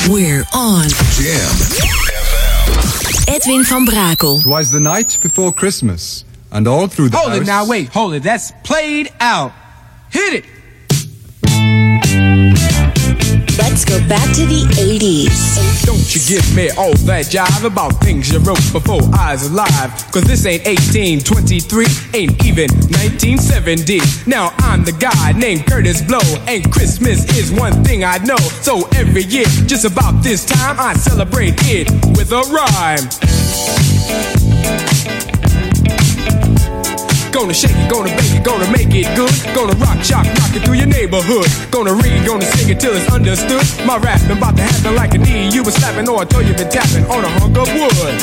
[0.10, 0.90] We're on.
[1.14, 1.56] Jam.
[3.28, 4.42] Edwin van Brakel.
[4.42, 7.42] Twas the night before Christmas, and all through the Hold house...
[7.42, 8.24] it now, wait, hold it.
[8.24, 9.54] That's played out.
[10.10, 10.46] Hit it.
[13.58, 15.86] Let's go back to the 80s.
[15.86, 19.92] Don't you give me all that jive about things you wrote before I was alive.
[20.12, 22.70] Cause this ain't 1823, ain't even
[23.02, 24.00] 1970.
[24.28, 28.40] Now I'm the guy named Curtis Blow, and Christmas is one thing I know.
[28.62, 33.08] So every year, just about this time, I celebrate it with a rhyme.
[37.32, 39.32] Gonna shake it, gonna bake it, gonna make it good.
[39.56, 41.48] Gonna rock, shock, rock it through your neighborhood.
[41.72, 43.64] Gonna read, gonna sing it till it's understood.
[43.88, 46.54] My rapping about to happen like a knee you been slapping or I told you
[46.54, 48.16] been tapping on a hunk of wood.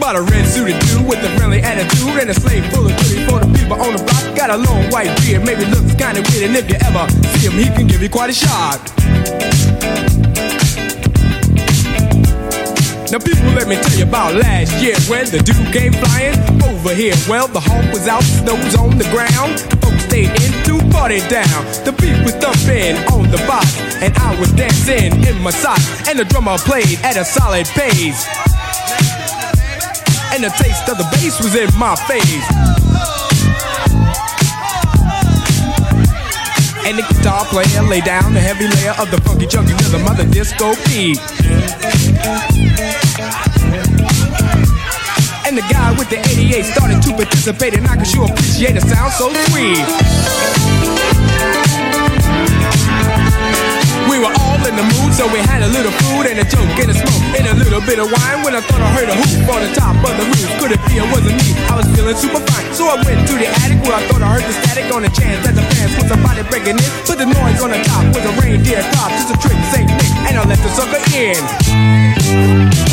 [0.00, 3.24] Bought a red suited dude with a friendly attitude and a slave full of goodies
[3.30, 4.36] for the people on the block.
[4.36, 7.06] Got a long white beard, maybe looks kinda weird, and if you ever
[7.38, 10.27] see him, he can give you quite a shock.
[13.10, 16.36] Now people, let me tell you about last year when the dude came flying
[16.68, 17.16] over here.
[17.24, 19.56] Well, the hawk was out, snow's on the ground.
[19.80, 21.64] Folks stayed in to party down.
[21.88, 25.88] The beat was thumping on the box, and I was dancing in my socks.
[26.06, 28.28] And the drummer played at a solid pace.
[30.36, 32.44] And the taste of the bass was in my face.
[36.84, 40.16] And the guitar player lay down a heavy layer of the funky chunky rhythm of
[40.18, 41.16] the disco beat.
[45.46, 48.80] And the guy with the 88 started to participate, and I could sure appreciate the
[48.82, 50.67] sound so sweet.
[54.18, 56.74] We were all in the mood, so we had a little food and a joke
[56.82, 58.42] and a smoke and a little bit of wine.
[58.42, 60.82] When I thought I heard a hoop on the top of the roof, could it
[60.90, 61.54] be it wasn't me?
[61.70, 64.34] I was feeling super fine, so I went to the attic where I thought I
[64.34, 66.90] heard the static on the chance that the fans was somebody breaking in.
[67.06, 70.10] Put the noise on the top was a reindeer top, just a trick, Saint Nick,
[70.26, 72.87] and I let the sucker in.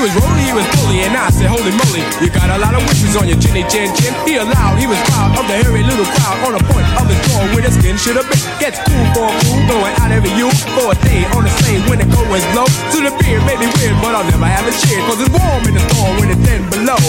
[0.00, 2.72] He was rolling, he was bully, and I said, holy moly, you got a lot
[2.72, 4.16] of wishes on your chinny chin chin.
[4.24, 7.12] He allowed, he was proud of the hairy little crowd on the point of the
[7.28, 8.40] door where the skin should have been.
[8.56, 11.84] Gets cool for a fool, going out every you for a day on the same
[11.84, 12.64] when the cold winds blow.
[12.64, 15.68] To the beer may be weird, but I'll never have a cheer, cause it's warm
[15.68, 17.04] in the storm when it's 10 below.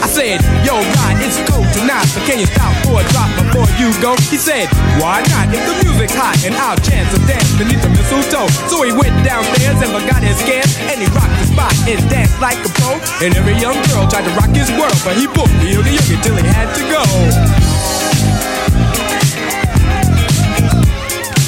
[0.00, 1.36] I said, yo, God, it's
[1.76, 4.16] tonight, but can you stop for a drop before you go?
[4.32, 5.52] He said, why not?
[5.52, 8.48] If the music's hot and I'll chance a dance beneath the mistletoe.
[8.72, 12.40] So he went downstairs and forgot his scams, and he rocked the spot and danced
[12.40, 12.96] like a pro.
[13.20, 16.36] And every young girl tried to rock his world, but he booked the yogi till
[16.36, 17.04] he had to go.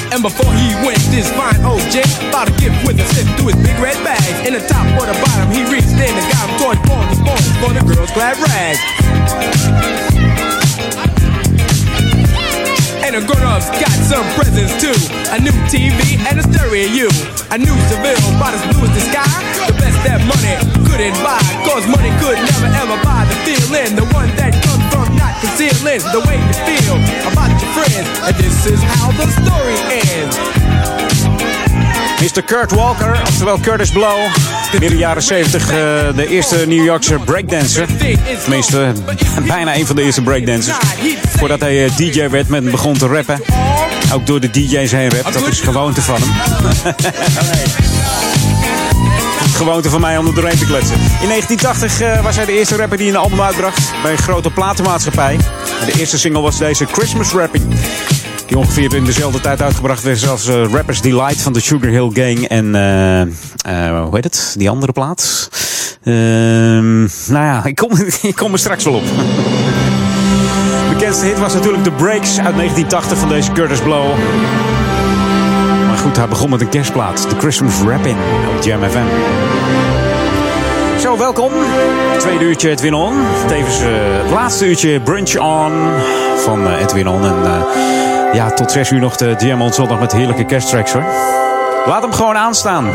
[0.08, 3.52] And before he went, this fine old gent bought a gift with a slip through
[3.52, 4.24] his big red bag.
[4.46, 7.18] In the top or the bottom, he reached in and got him toy for the
[7.60, 10.17] for the girl's glad rag.
[13.18, 14.94] The grown-ups got some presents too.
[15.34, 17.10] A new TV and a stereo.
[17.50, 19.26] A new Seville, about as blue as the sky.
[19.66, 20.54] The best that money
[20.86, 21.42] couldn't buy.
[21.66, 23.98] Cause money could never ever buy the feeling.
[23.98, 26.94] The one that comes from not concealing the way you feel
[27.26, 28.06] about your friends.
[28.22, 31.67] And this is how the story ends.
[32.20, 32.42] Mr.
[32.42, 34.18] Kurt Walker, oftewel Curtis Blow.
[34.80, 35.68] Midden jaren 70 eh,
[36.14, 37.86] de eerste New Yorkse breakdancer.
[38.42, 38.92] Tenminste,
[39.46, 40.76] bijna een van de eerste breakdancers.
[41.36, 43.40] Voordat hij eh, DJ werd en begon te rappen.
[44.12, 45.32] Ook door de DJ's heen rap.
[45.32, 46.94] Dat is gewoonte van hem.
[49.58, 50.94] Gewoonte van mij om er doorheen te kletsen.
[50.94, 54.50] In 1980 eh, was hij de eerste rapper die een album uitbracht bij een grote
[54.50, 55.38] platenmaatschappij.
[55.80, 57.64] En de eerste single was deze Christmas Rapping.
[58.48, 62.10] Die ongeveer in dezelfde tijd uitgebracht werd als eh, Rappers Delight van de Sugar Hill
[62.12, 62.48] Gang.
[62.48, 64.54] En eh, hoe heet het?
[64.58, 65.48] Die andere plaat?
[66.02, 67.90] Ehm, nou ja, ik kom,
[68.22, 69.04] ik kom er straks wel op.
[70.88, 74.06] De bekendste hit was natuurlijk The Breaks uit 1980 van deze Curtis Blow.
[75.86, 77.28] Maar goed, hij begon met een kerstplaat.
[77.28, 78.16] The Christmas Rapping
[78.56, 79.06] op Jam FM.
[81.00, 81.50] Zo, welkom.
[82.18, 83.14] Tweede uurtje Edwin On.
[83.46, 83.78] Tevens
[84.22, 85.72] het laatste uurtje Brunch On
[86.36, 87.24] van eh, Edwin On.
[87.24, 91.04] En eh, ja, tot zes uur nog de Jam On zondag met heerlijke kersttracks hoor.
[91.86, 92.86] Laat hem gewoon aanstaan.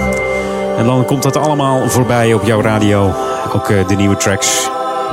[0.77, 3.13] En dan komt dat allemaal voorbij op jouw radio.
[3.53, 4.69] ook eh, de nieuwe tracks.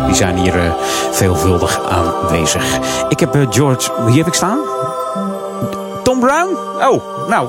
[0.06, 0.72] Die zijn hier eh,
[1.12, 2.78] veelvuldig aanwezig.
[3.08, 4.58] Ik heb eh, George, wie heb ik staan?
[6.02, 6.56] Tom Brown?
[6.90, 7.48] Oh, nou,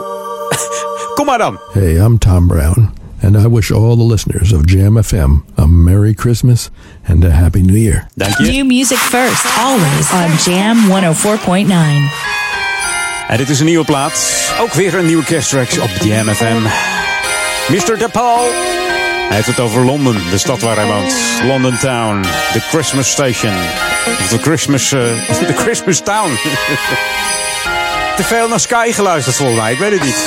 [1.16, 1.60] kom maar dan.
[1.72, 2.90] Hey, I'm Tom Brown,
[3.24, 6.70] and I wish all the listeners of Jam FM a Merry Christmas
[7.10, 8.08] and a Happy New Year.
[8.16, 8.44] Dank je.
[8.52, 12.41] New music first, always on Jam 104.9.
[13.32, 14.44] En dit is een nieuwe plaat.
[14.60, 16.62] Ook weer een nieuwe kersttracks op Jam FM.
[17.68, 17.98] Mr.
[17.98, 18.50] DePaul.
[19.28, 21.14] Hij heeft het over Londen, de stad waar hij woont.
[21.44, 22.22] London Town,
[22.54, 23.54] the Christmas Station.
[24.20, 25.00] Of the Christmas, eh,
[25.48, 26.30] the Christmas Town.
[28.18, 30.18] Te veel naar Sky geluisterd volgens mij, ik weet het niet.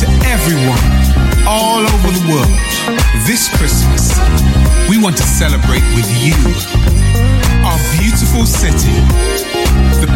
[0.00, 0.80] To everyone,
[1.44, 2.58] all over the world,
[3.26, 4.08] this Christmas,
[4.88, 6.34] we want to celebrate with you.
[7.64, 9.02] Our beautiful city,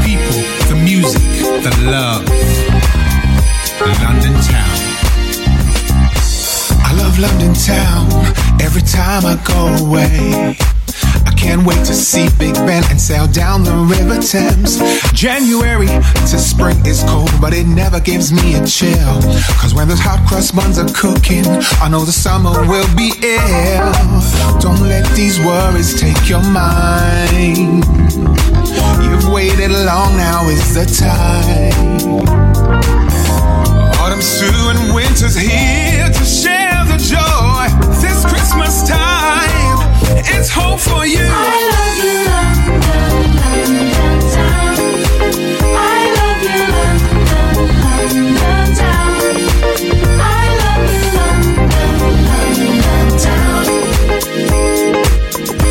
[0.08, 0.40] people,
[0.70, 1.22] the music,
[1.64, 2.24] the love.
[4.04, 4.76] London town.
[6.88, 8.06] I love London town
[8.60, 10.77] every time I go away.
[11.28, 14.80] I can't wait to see Big Ben and sail down the River Thames.
[15.12, 15.86] January
[16.32, 19.20] to spring is cold, but it never gives me a chill.
[19.60, 21.44] Cause when those hot crust buns are cooking,
[21.84, 23.92] I know the summer will be ill.
[24.58, 27.84] Don't let these worries take your mind.
[29.04, 32.24] You've waited long, now is the time.
[34.00, 37.68] Autumn's through and winter's here to share the joy.
[38.00, 39.47] This Christmas time,
[40.26, 41.20] it's hope for you.
[41.20, 41.24] I
[41.74, 44.74] love you, London, London town.
[45.76, 47.54] I love you, London,
[47.84, 49.20] London town.
[50.20, 51.94] I love you, London,
[52.28, 53.64] London town.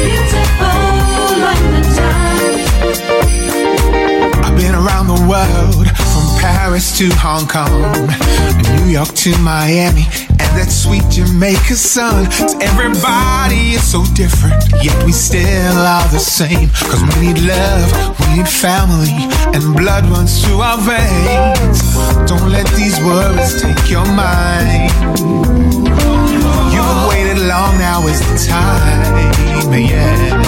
[0.04, 0.84] Beautiful
[1.46, 2.44] London town.
[4.46, 5.77] I've been around the world,
[6.48, 8.08] Paris to Hong Kong,
[8.80, 10.08] New York to Miami,
[10.40, 12.24] and that sweet Jamaica sun.
[12.24, 16.70] To everybody, it's so different, yet we still are the same.
[16.88, 17.92] Cause we need love,
[18.24, 19.12] we need family,
[19.52, 21.84] and blood runs through our veins.
[22.32, 24.88] Don't let these worries take your mind.
[26.72, 30.48] You've waited long, now is the time, yeah.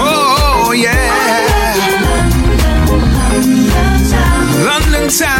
[0.00, 1.08] Oh, oh, yeah.
[4.64, 5.37] London town,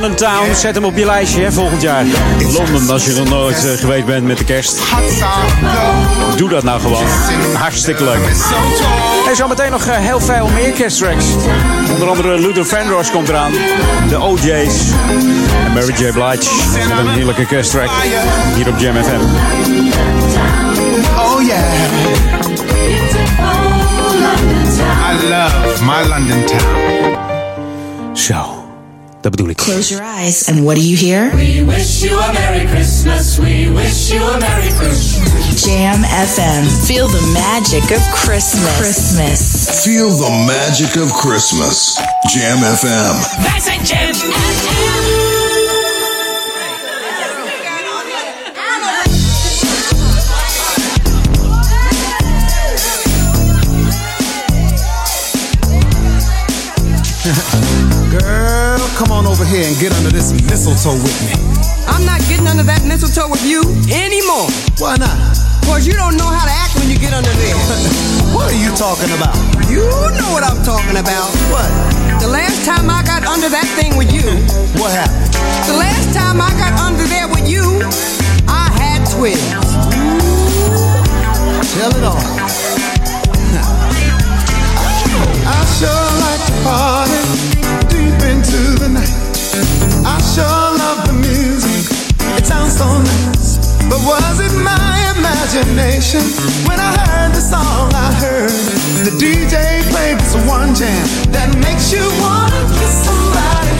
[0.00, 0.54] London Town.
[0.54, 2.04] Zet hem op je lijstje hè, volgend jaar.
[2.52, 4.78] Londen, als je nog nooit eh, geweest bent met de kerst.
[6.36, 7.04] Doe dat nou gewoon.
[7.54, 8.28] Hartstikke leuk.
[9.28, 11.24] En zo meteen nog eh, heel veel meer kersttracks.
[11.92, 13.52] Onder andere Luther Vandross komt eraan.
[14.08, 14.74] De OJ's.
[15.64, 16.12] En Mary J.
[16.12, 16.54] Blige.
[16.88, 17.90] Met een heerlijke kersttrack.
[18.54, 19.20] Hier op Jam FM.
[21.18, 21.64] Oh, yeah.
[25.10, 27.16] I love my London town.
[28.12, 28.65] Zo,
[29.26, 29.56] dat bedoel ik.
[29.56, 31.30] Close your eyes, and what do you hear?
[31.34, 33.38] We wish you a Merry Christmas.
[33.38, 35.64] We wish you a Merry Christmas.
[35.64, 36.62] Jam FM.
[36.86, 38.76] Feel the magic of Christmas.
[38.78, 39.40] Christmas.
[39.84, 41.98] Feel the magic of Christmas.
[42.32, 43.14] Jam FM.
[43.42, 45.25] That's zijn Jam Girl,
[59.56, 61.32] here and get under this mistletoe with me.
[61.88, 64.52] I'm not getting under that mistletoe with you anymore.
[64.76, 65.16] Why not?
[65.64, 67.56] Cause you don't know how to act when you get under there.
[68.36, 69.32] What are you talking about?
[69.72, 69.80] You
[70.12, 71.32] know what I'm talking about.
[71.48, 71.64] What?
[72.20, 74.28] The last time I got under that thing with you,
[74.76, 75.32] What happened?
[75.64, 77.64] the last time I got under there with you,
[78.44, 79.40] I had twins.
[81.80, 82.20] Tell it all.
[85.48, 87.55] I sure like to party
[92.76, 93.56] Thomas,
[93.88, 96.20] but was it my imagination?
[96.68, 98.50] When I heard the song, I heard
[99.04, 103.72] the DJ played this one jam that makes you wanna kiss somebody.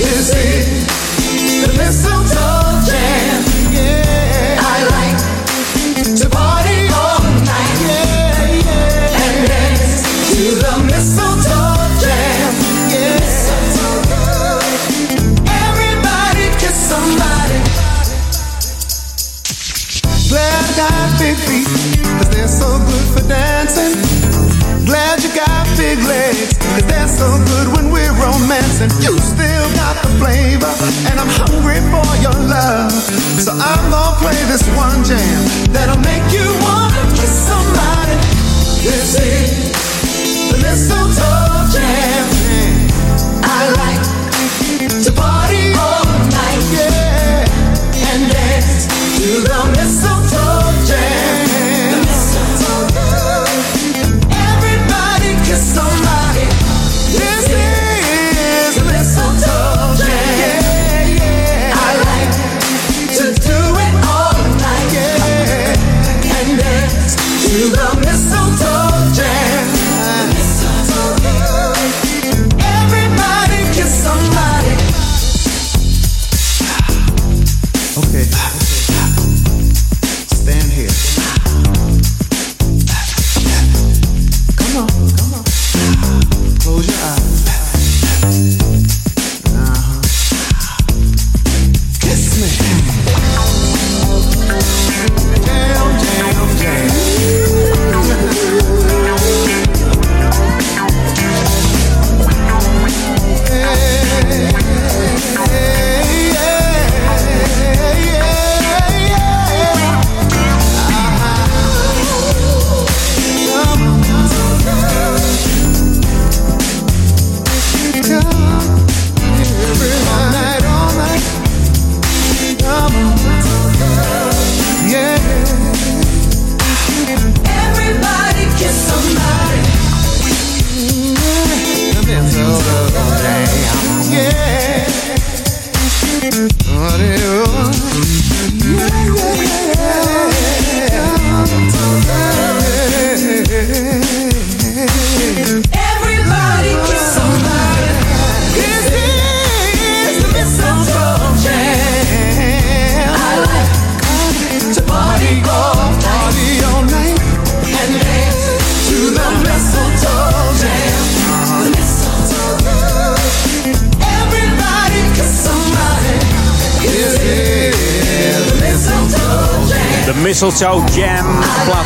[0.00, 3.51] Is it the mistletoe jam?
[22.42, 23.94] They're so good for dancing.
[24.84, 28.90] Glad you got big legs, cause they're so good when we're romancing.
[28.98, 30.74] You still got the flavor,
[31.06, 32.90] and I'm hungry for your love.
[33.38, 38.18] So I'm gonna play this one jam that'll make you wanna kiss somebody.
[38.82, 39.70] This is
[40.50, 42.31] the mistletoe jam.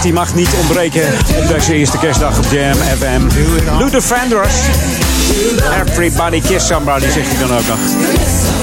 [0.06, 1.02] Die mag niet ontbreken
[1.36, 3.20] op deze eerste kerstdag op Jam FM.
[3.78, 4.54] Luther Vandross.
[5.88, 7.78] Everybody Kiss Somebody, zegt hij dan ook nog.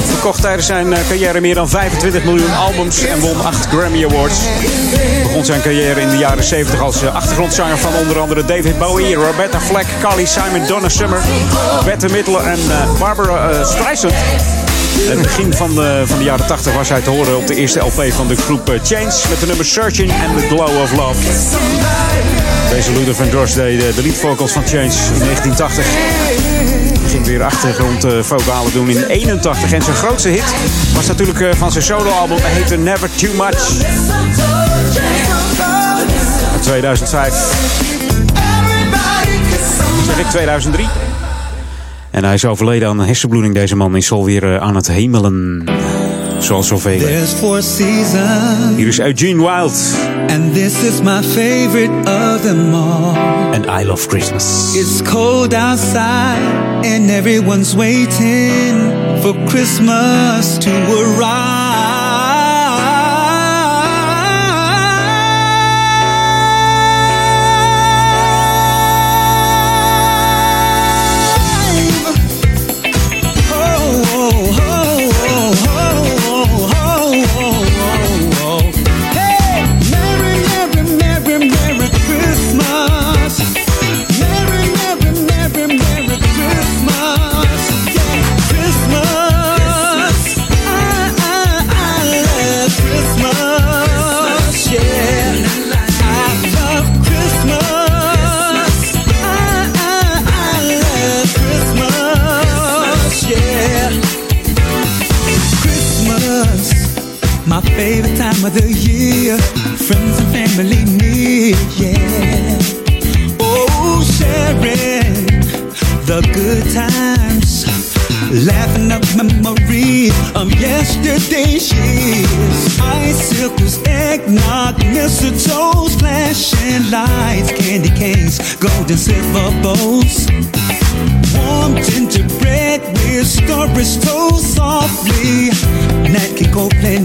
[0.06, 4.40] Verkocht tijdens zijn eh, carrière meer dan 25 miljoen albums en won 8 Grammy Awards.
[5.24, 9.16] Begon zijn carrière in de jaren 70 als eh, achtergrondzanger van onder andere David Bowie,
[9.16, 11.22] Roberta Flack, Carly Simon, Donna Summer,
[11.86, 14.14] Bette Midler en eh, Barbara Streisand.
[15.02, 17.56] In het begin van de, van de jaren 80 was hij te horen op de
[17.56, 20.92] eerste LP van de groep eh, Change met de nummer Searching and the Glow of
[20.92, 21.22] Love.
[22.70, 25.86] Deze Luther Vandross deed de, de lead vocals van Change in 1980.
[25.86, 29.72] Hij ging weer achtergrond eh, vocalen doen in 81.
[29.72, 30.54] En zijn grootste hit
[30.96, 32.38] was natuurlijk eh, van zijn soloalbum.
[32.42, 33.70] Hij heette Never Too Much.
[36.54, 37.34] Uit 2005.
[40.06, 41.13] Zeg ik 2003.
[42.14, 43.54] En hij is overleden aan een hersenbloeding.
[43.54, 45.64] Deze man is alweer eh, aan het hemelen.
[46.40, 47.00] Zoals zoveel.
[48.76, 49.96] Hier is Eugene Wild.
[50.34, 53.16] and this is my favorite of them all.
[53.56, 54.76] And I Love Christmas.
[54.76, 58.74] It's cold outside, and everyone's waiting
[59.22, 61.53] for Christmas to arrive.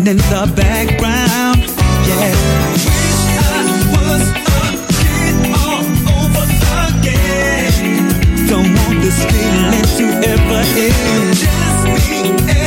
[0.09, 1.61] in the background.
[2.09, 2.33] Yeah.
[8.49, 11.37] Don't want this feeling to ever end.
[11.37, 12.58] Just me.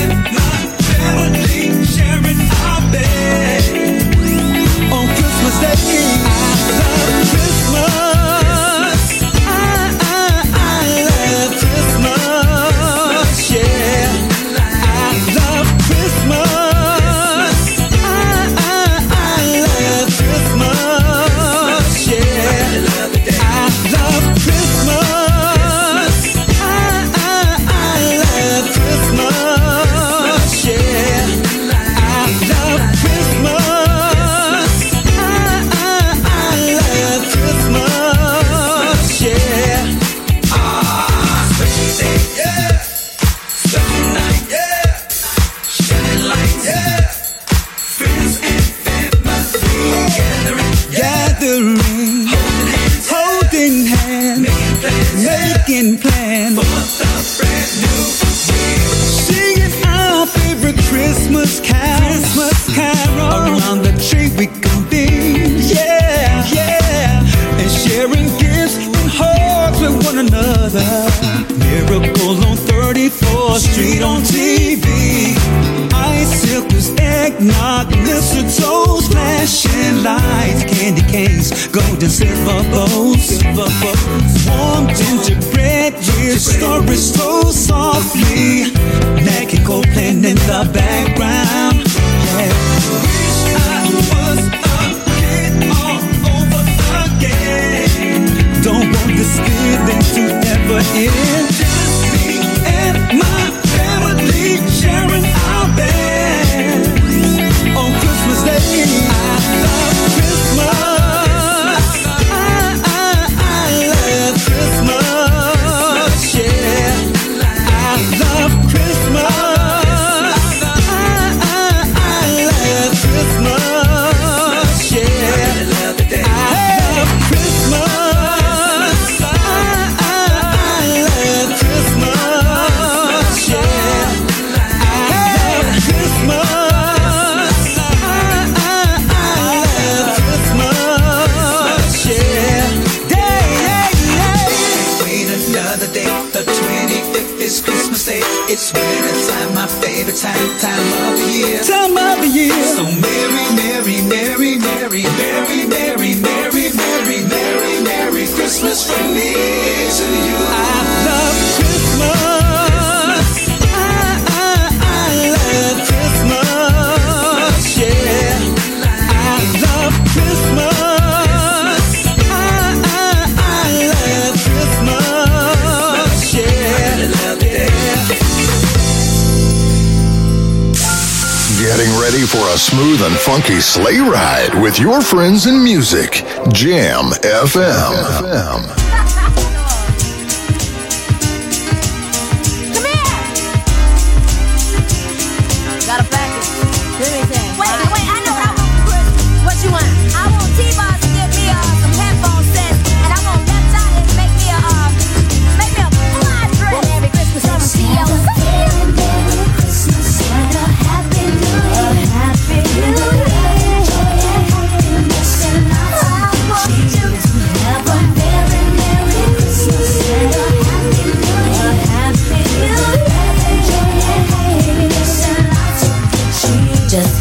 [184.72, 186.23] with your friends and music.
[186.53, 187.91] Jam FM.
[187.91, 188.81] Jam FM.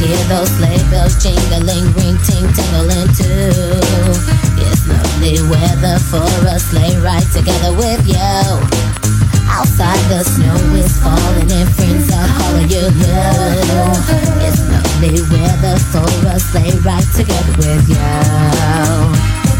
[0.00, 3.52] Hear those sleigh bells jingling, ring ting tingling too.
[4.56, 8.16] It's lovely weather for a sleigh ride together with you.
[9.52, 12.88] Outside the snow is falling and friends are calling you.
[14.40, 17.96] It's lovely weather for a sleigh ride together with you.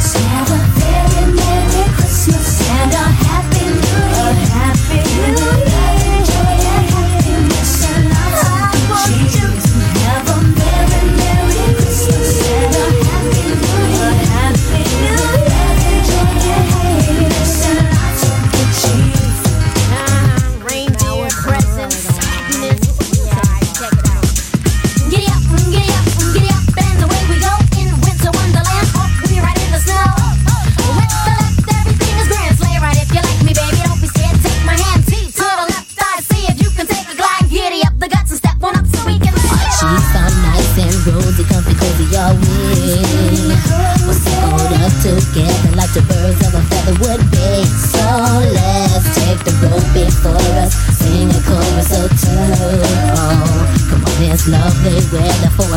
[0.00, 3.29] So have a very merry Christmas and a
[55.10, 55.69] where the phone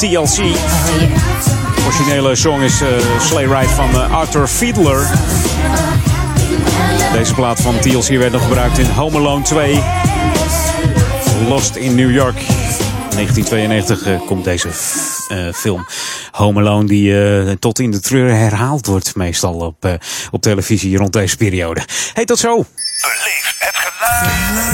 [0.00, 0.36] TLC.
[0.36, 2.88] De originele song is eh,
[3.20, 5.10] Sleigh Ride van eh, Arthur Fiedler.
[7.12, 9.82] Deze plaat van TLC werd nog gebruikt in Home Alone 2.
[11.48, 12.40] Lost in New York.
[13.14, 14.68] 1992 eh, komt deze
[15.52, 15.86] film
[16.30, 19.98] Home Alone, die tot in de treur herhaald wordt, meestal op,
[20.30, 21.80] op televisie rond deze periode.
[22.12, 22.64] Hey, tot zo!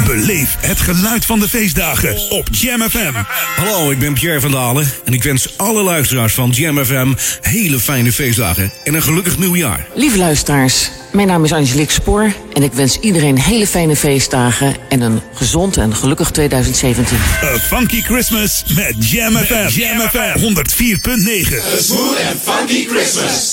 [0.07, 3.12] Beleef het geluid van de feestdagen op Jam FM.
[3.57, 7.78] Hallo, ik ben Pierre van Dalen en ik wens alle luisteraars van Jam FM hele
[7.78, 9.86] fijne feestdagen en een gelukkig nieuwjaar.
[9.94, 15.01] Lieve luisteraars, mijn naam is Angelique Spoor en ik wens iedereen hele fijne feestdagen en
[15.01, 17.16] een gezond en gelukkig 2017.
[17.43, 19.69] A Funky Christmas met Jam FM.
[19.69, 21.78] Jam FM 104.9.
[21.78, 23.45] smooth and funky Christmas.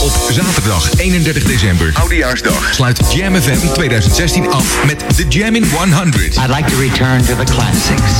[0.00, 6.36] Op zaterdag 31 december, Oudejaarsdag, sluit Jam FM 2016 af met The Jam in 100.
[6.36, 8.12] I'd like to return to the classics.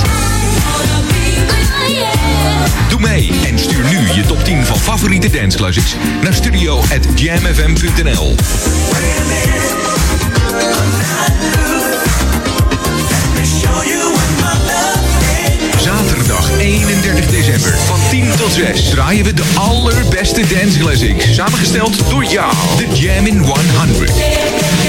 [2.88, 8.34] Doe mee en stuur nu je top 10 van favoriete danceclassics naar studio@jamfm.nl.
[18.40, 21.34] tot 6 draaien we de allerbeste dance classics.
[21.34, 24.79] Samengesteld door jou, The Jam in 100.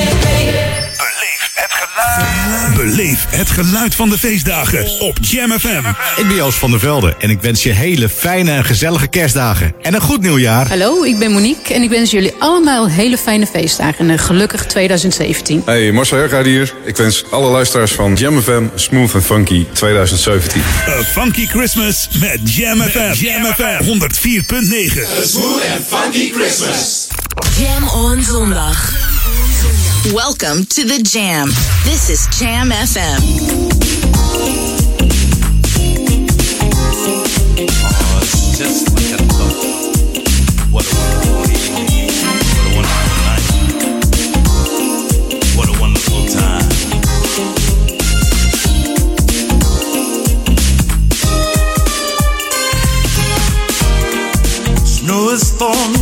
[2.76, 5.81] Beleef het geluid van de feestdagen op Jam FM.
[6.15, 9.73] Ik ben Joost van der Velde en ik wens je hele fijne en gezellige kerstdagen.
[9.81, 10.68] En een goed nieuwjaar.
[10.68, 14.65] Hallo, ik ben Monique en ik wens jullie allemaal hele fijne feestdagen en een gelukkig
[14.65, 15.61] 2017.
[15.65, 16.73] Hey, Marcel Hergaard hier.
[16.85, 20.61] Ik wens alle luisteraars van Jam FM Smooth and Funky 2017.
[20.88, 23.13] A Funky Christmas met Jam FM.
[23.13, 25.23] Jam FM 104.9.
[25.23, 27.07] smooth and funky Christmas.
[27.57, 29.10] Jam on zondag.
[30.10, 31.48] Welcome to the Jam.
[31.86, 33.22] This is Jam FM.
[40.72, 41.86] What a wonderful.
[42.73, 43.45] What a wonderful night.
[45.56, 46.69] What a wonderful time.
[54.84, 56.01] Snow is falling,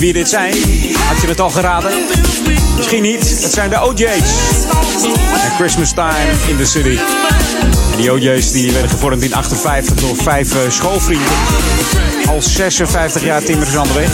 [0.00, 0.54] wie dit zijn?
[1.08, 1.90] Had je het al geraden?
[2.76, 3.42] Misschien niet.
[3.42, 4.30] Het zijn de OJ's.
[5.44, 6.98] En Christmas Time in the City.
[7.96, 11.32] Die OJ's die werden gevormd in 58 door vijf eh, schoolvrienden.
[12.26, 14.10] Al 56 jaar timmeren ze aan weg.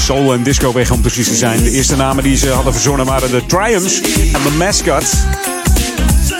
[0.00, 1.62] Soul en disco weg om precies te zijn.
[1.62, 4.00] De eerste namen die ze hadden verzonnen waren de Triumphs
[4.32, 5.04] en de Mascot.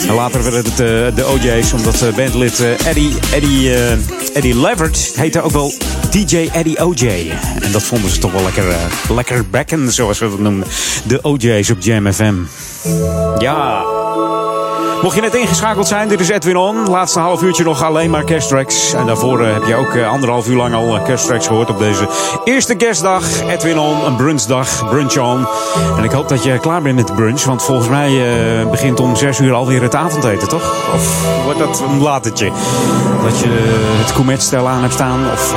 [0.09, 3.93] En later werden het eh, de OJ's, omdat eh, bandlid Eddie, Eddie, eh,
[4.33, 5.73] Eddie Leverett heette ook wel
[6.13, 7.33] DJ Eddie OJ.
[7.61, 8.77] En dat vonden ze toch wel lekker, eh,
[9.09, 10.69] lekker bekken, zoals we dat noemden.
[11.07, 12.35] De OJ's op Jam FM.
[13.39, 13.92] Ja.
[15.03, 16.89] Mocht je net ingeschakeld zijn, dit is Edwin On.
[16.89, 18.93] Laatste half uurtje nog alleen maar kersttracks.
[18.93, 21.79] En daarvoor eh, heb je ook eh, anderhalf uur lang al eh, kersttracks gehoord op
[21.79, 22.09] deze
[22.45, 23.43] eerste kerstdag.
[23.49, 25.47] Edwin On, een brunchdag, brunch on.
[25.97, 28.11] En ik hoop dat je klaar bent met brunch, want volgens mij
[28.71, 30.95] begint om zes uur alweer het avondeten, toch?
[30.95, 32.51] Of wordt dat een latertje?
[33.23, 33.49] Dat je
[34.03, 35.55] het koemetstel aan hebt staan of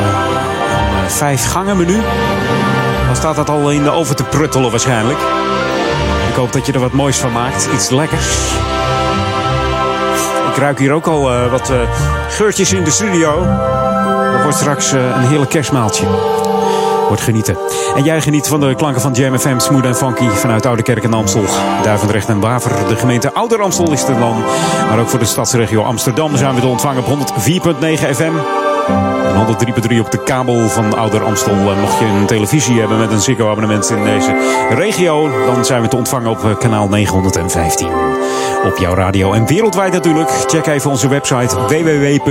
[1.04, 2.02] een vijf gangen menu?
[3.06, 5.20] Dan staat dat al in de oven te pruttelen waarschijnlijk.
[6.30, 7.70] Ik hoop dat je er wat moois van maakt.
[7.74, 8.28] Iets lekkers.
[10.56, 11.78] Ik ruik hier ook al eh, wat eh,
[12.30, 13.46] geurtjes in de studio.
[14.32, 16.06] Dat wordt straks eh, een heerlijk kerstmaaltje.
[17.08, 17.58] Wordt genieten.
[17.96, 21.04] En jij geniet van de klanken van Jam FM, Smooth en Funky vanuit Oude Kerk
[21.04, 21.44] en Amstel.
[21.84, 22.88] Duivendrecht en Waver.
[22.88, 24.44] De gemeente Ouder Amstel is er dan.
[24.90, 28.34] Maar ook voor de stadsregio Amsterdam zijn we te ontvangen op 104.9 FM.
[28.88, 29.46] En
[29.92, 31.54] 103.3 op de kabel van Ouder Amstel.
[31.54, 34.36] En mocht je een televisie hebben met een Ziggo abonnement in deze
[34.70, 37.88] regio, dan zijn we te ontvangen op eh, kanaal 915.
[38.66, 40.30] Op jouw radio en wereldwijd natuurlijk.
[40.46, 42.30] Check even onze website www.jamfm.nl.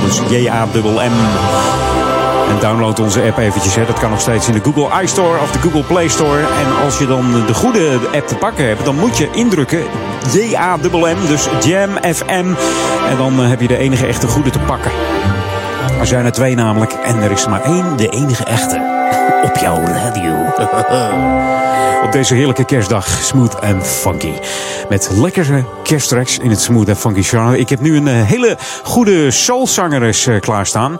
[0.00, 2.05] Dus J-A-M-M.
[2.48, 3.74] En download onze app eventjes.
[3.74, 3.86] Hè.
[3.86, 6.40] Dat kan nog steeds in de Google iStore of de Google Play Store.
[6.40, 9.82] En als je dan de goede app te pakken hebt, dan moet je indrukken
[10.32, 11.26] J-A-M-M.
[11.26, 12.54] Dus Jam FM.
[13.08, 14.90] En dan eh, heb je de enige echte goede te pakken.
[16.00, 16.92] Er zijn er twee namelijk.
[16.92, 18.95] En er is maar één, de enige echte.
[19.42, 20.34] Op jouw radio.
[22.06, 23.08] Op deze heerlijke kerstdag.
[23.22, 24.32] Smooth en funky.
[24.88, 27.58] Met lekkere kersttracks in het smooth en funky genre.
[27.58, 30.96] Ik heb nu een eh, hele goede soulzangeres eh, klaarstaan.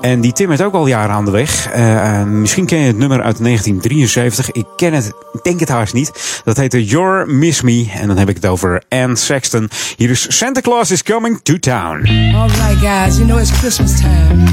[0.00, 1.70] En die timmert ook al jaren aan de weg.
[1.70, 4.50] Eh, misschien ken je het nummer uit 1973.
[4.50, 5.12] Ik ken het,
[5.42, 6.40] denk het haast niet.
[6.44, 7.90] Dat heette Your Miss Me.
[7.94, 9.70] En dan heb ik het over Anne Sexton.
[9.96, 12.08] Hier is Santa Claus is Coming to Town.
[12.34, 14.44] All right, guys, you know it's Christmas time.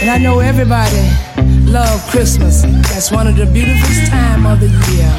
[0.00, 1.30] And I know everybody
[1.82, 2.62] love Christmas.
[2.90, 5.12] That's one of the beautifulest time of the year.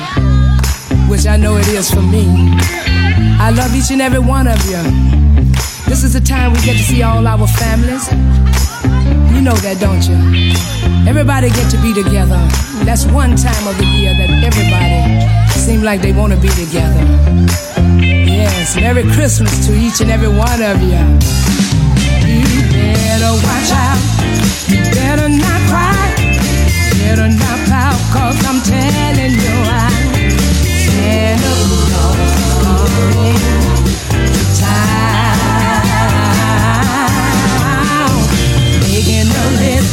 [1.09, 2.25] Which I know it is for me.
[3.45, 4.81] I love each and every one of you.
[5.89, 8.05] This is the time we get to see all our families.
[9.33, 10.17] You know that, don't you?
[11.11, 12.39] Everybody get to be together.
[12.87, 14.99] That's one time of the year that everybody
[15.59, 17.03] seem like they want to be together.
[18.39, 21.03] Yes, Merry Christmas to each and every one of you.
[22.23, 23.99] You better watch out.
[24.71, 26.12] You better not cry.
[27.03, 27.59] Better not
[28.13, 29.91] cause I'm telling you I
[30.85, 31.53] Santa
[31.83, 33.41] Claus is coming
[34.31, 35.03] to town.
[38.87, 39.91] Making list,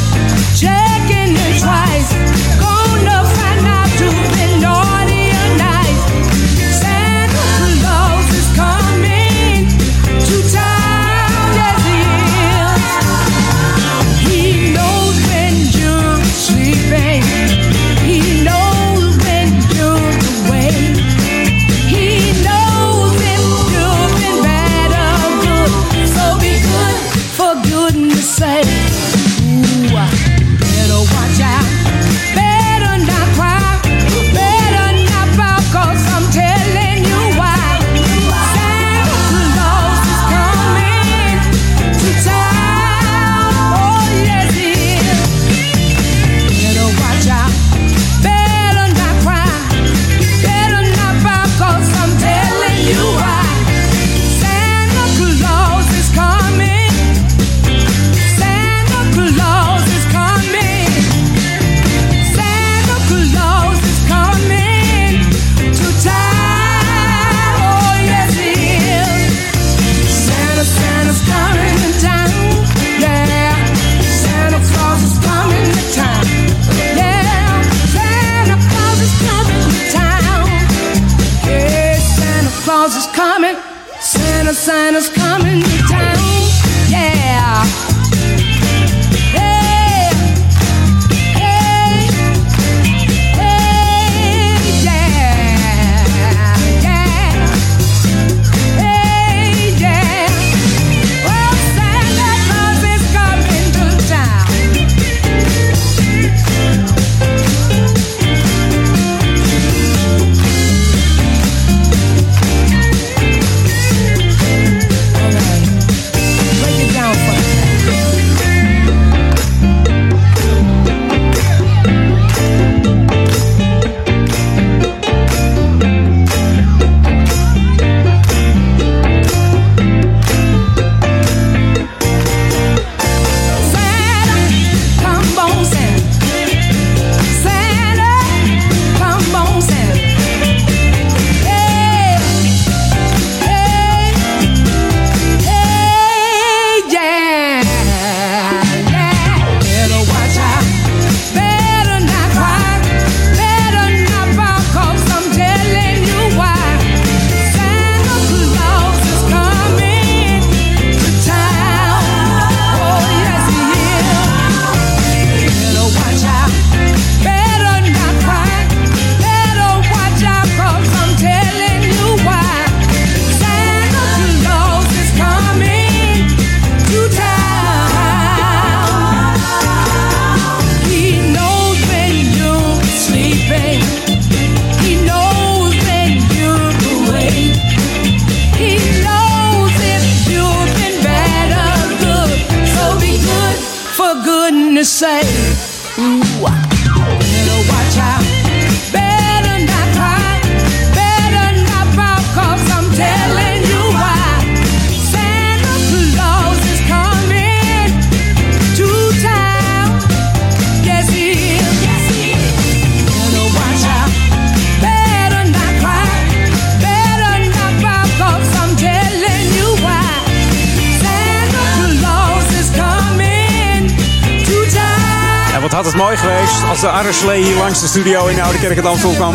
[227.91, 229.35] studio in de Oude Kerk in Amsterdam.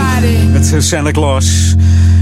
[0.51, 1.75] Met Santa Claus.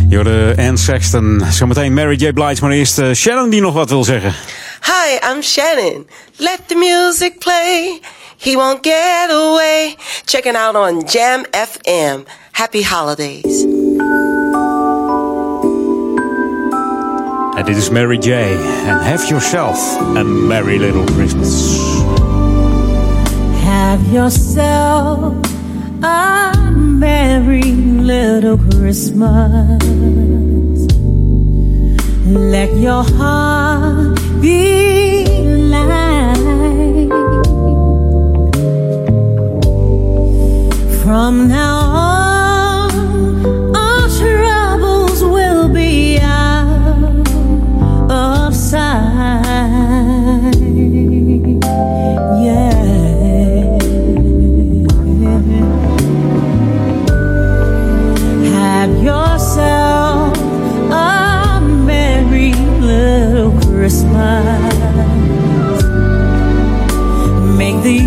[0.10, 1.41] Jorden en Sexton.
[1.51, 2.31] Zometeen Mary J.
[2.31, 4.34] Blige, maar eerst eh, Shannon die nog wat wil zeggen.
[4.81, 6.07] Hi, I'm Shannon.
[6.38, 7.99] Let the music play.
[8.38, 9.95] He won't get away.
[10.26, 12.26] Check it out on Jam FM.
[12.51, 13.65] Happy holidays.
[17.55, 18.31] En dit is Mary J.
[18.88, 21.77] And have yourself a merry little Christmas.
[23.64, 25.52] Have yourself
[26.03, 29.81] a merry little Christmas.
[32.25, 35.25] Let your heart be
[35.71, 37.09] light.
[41.03, 42.22] From now on.
[63.84, 64.45] Christmas.
[67.57, 67.99] Make the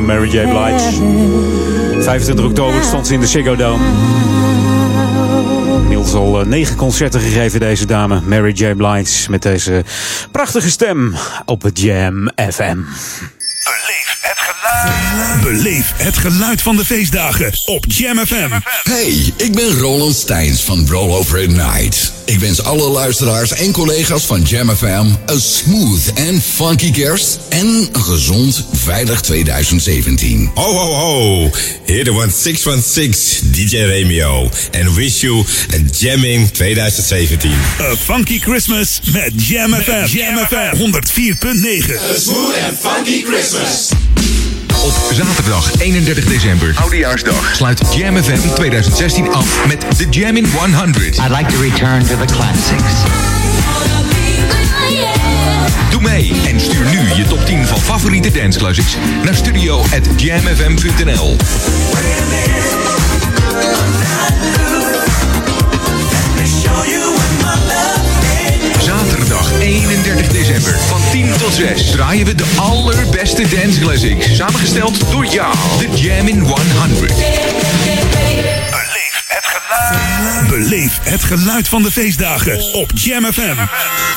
[0.00, 0.48] Mary J.
[0.48, 2.02] Blige.
[2.02, 3.84] 25 oktober stond ze in de Ziggo Dome.
[5.80, 8.20] Inmiddels al eh, negen concerten gegeven, deze dame.
[8.20, 8.74] Mary J.
[8.74, 9.84] Blige met deze
[10.30, 11.14] prachtige stem
[11.44, 12.78] op het Jam FM.
[15.42, 18.48] Beleef het geluid van de feestdagen op Jam FM.
[18.82, 22.12] Hey, ik ben Roland Steins van Rollover at Night.
[22.24, 27.66] Ik wens alle luisteraars en collega's van Jam FM een smooth en funky kerst en
[27.66, 30.50] een gezond, veilig 2017.
[30.54, 31.50] Ho, ho, ho.
[31.84, 34.50] Here the one 616 DJ Remio.
[34.80, 35.44] And wish you
[35.74, 37.50] a jamming 2017.
[37.80, 40.06] A funky Christmas met Jam FM.
[40.06, 42.10] Jam FM 104.9.
[42.10, 43.90] A smooth and funky Christmas.
[44.86, 51.18] Op zaterdag 31 december, Oudejaarsdag, sluit Jam FM 2016 af met The Jammin' 100.
[51.18, 52.94] I'd like to return to the classics.
[55.90, 61.36] Doe mee en stuur nu je top 10 van favoriete dance classics naar studio@jamfm.nl.
[70.04, 74.36] 31 december van 10 tot 6 draaien we de allerbeste dance classics.
[74.36, 77.55] Samengesteld door jou, The Jammin' 100.
[80.48, 83.54] Beleef het geluid van de feestdagen op Jam FM.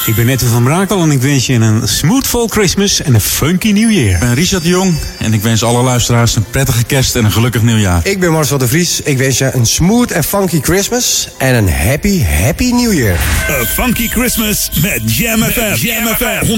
[0.05, 3.71] Ik ben Netto van Brakel en ik wens je een smoothful Christmas en een funky
[3.71, 4.13] New Year.
[4.13, 7.31] Ik ben Richard de Jong en ik wens alle luisteraars een prettige kerst en een
[7.31, 8.01] gelukkig nieuwjaar.
[8.03, 9.01] Ik ben Marcel de Vries.
[9.01, 13.17] Ik wens je een smooth en funky Christmas en een happy, happy New Year.
[13.49, 15.75] A funky Christmas met Jam FM.
[15.75, 16.49] Jam FM 104.9.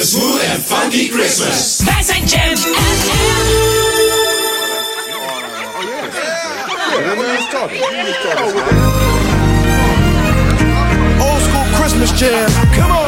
[0.00, 1.80] A smooth and funky Christmas.
[1.84, 3.75] Wij zijn Jam
[7.66, 7.74] Old
[11.42, 12.48] school Christmas jam.
[12.74, 13.05] Come on.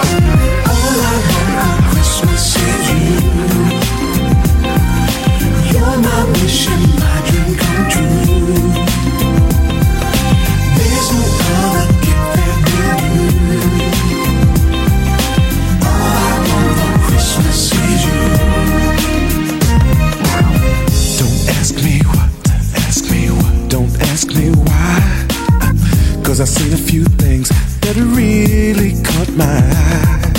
[26.38, 27.48] Cause I've seen a few things
[27.80, 30.30] that really caught my eye.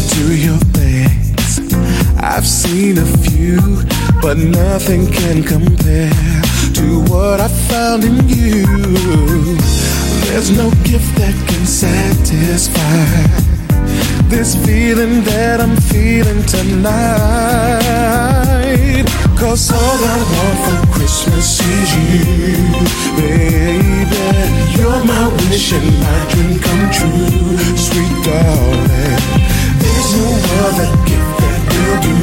[0.00, 1.60] Material things,
[2.16, 3.84] I've seen a few,
[4.22, 6.08] but nothing can compare
[6.72, 8.64] to what I found in you.
[10.24, 13.04] There's no gift that can satisfy
[14.30, 16.96] this feeling that I'm feeling tonight.
[19.36, 22.08] Cause all I want for Christmas is you,
[24.10, 24.48] baby.
[24.76, 29.22] You're my wish and my dream come true, sweet darling.
[29.80, 30.28] There's no
[30.64, 32.16] other gift that will do.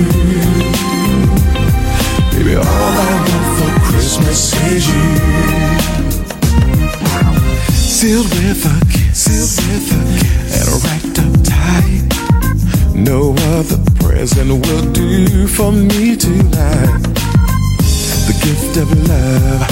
[2.32, 4.40] Baby, all I want for Christmas
[4.72, 5.10] is you.
[7.74, 12.06] Sealed with a kiss, sealed with a kiss, and wrapped up tight.
[12.94, 13.20] No
[13.58, 17.02] other present will do for me tonight.
[18.28, 19.64] The gift of love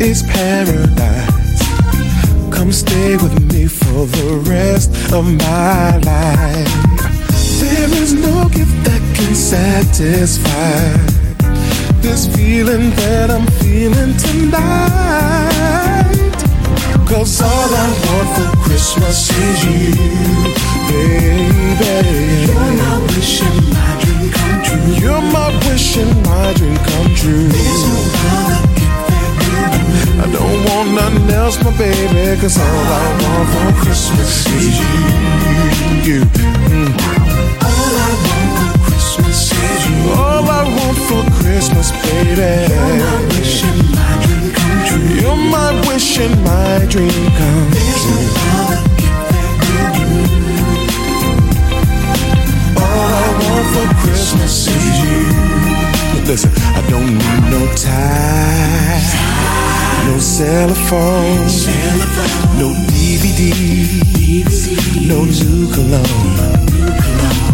[0.00, 1.62] is paradise.
[2.50, 6.68] Come stay with me for the rest of my life.
[7.60, 10.96] There is no gift that can satisfy
[12.02, 15.54] this feeling that I'm feeling tonight.
[17.08, 19.94] Cause all I want for Christmas is you,
[20.90, 22.46] baby.
[22.46, 24.94] You're my wish and my dream come true.
[25.00, 27.48] You're my wish and my dream come true.
[27.48, 28.00] There's no
[28.36, 28.73] other
[30.24, 32.40] I don't want nothing else, my baby.
[32.40, 34.96] Cause all I want for Christmas is you.
[36.08, 36.20] you.
[36.72, 36.90] Mm.
[37.68, 39.98] All I want for Christmas is you.
[40.16, 42.52] All I want for Christmas, baby.
[42.72, 45.08] You're my wish and my dream come true.
[45.20, 47.70] You're my wish and my dream come
[48.00, 48.28] true.
[52.80, 55.20] All I want for Christmas is you.
[56.26, 58.23] Listen, I don't need no tie,
[60.34, 61.46] no cell phone,
[62.58, 63.52] no DVD,
[65.06, 66.36] no new cologne,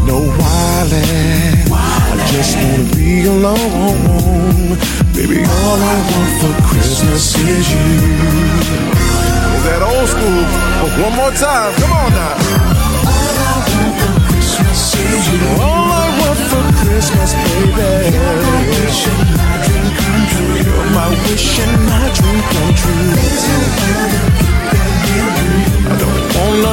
[0.07, 1.69] no wallet.
[1.71, 4.79] I just wanna be alone,
[5.13, 5.45] baby.
[5.45, 7.81] All I want for Christmas is you.
[9.57, 10.45] Is that old school?
[10.81, 12.35] Oh, one more time, come on now.
[13.05, 14.20] All I want for Christmas is you.
[15.61, 17.91] All I want for Christmas, baby.
[26.41, 26.65] All I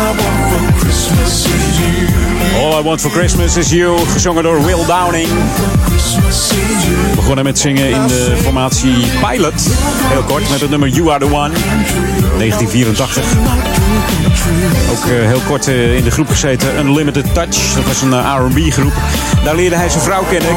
[0.00, 2.06] want for Christmas is you.
[2.86, 5.28] Want for Christmas is You, gezongen door Will Downing.
[5.28, 9.66] We begonnen met zingen in de formatie Pilot.
[10.12, 11.50] Heel kort met het nummer You Are The One.
[12.38, 13.24] 1984.
[14.90, 17.74] Ook eh, heel kort eh, in de groep gezeten, Unlimited Touch.
[17.74, 18.92] Dat was een eh, R&B groep.
[19.44, 20.50] Daar leerde hij zijn vrouw kennen,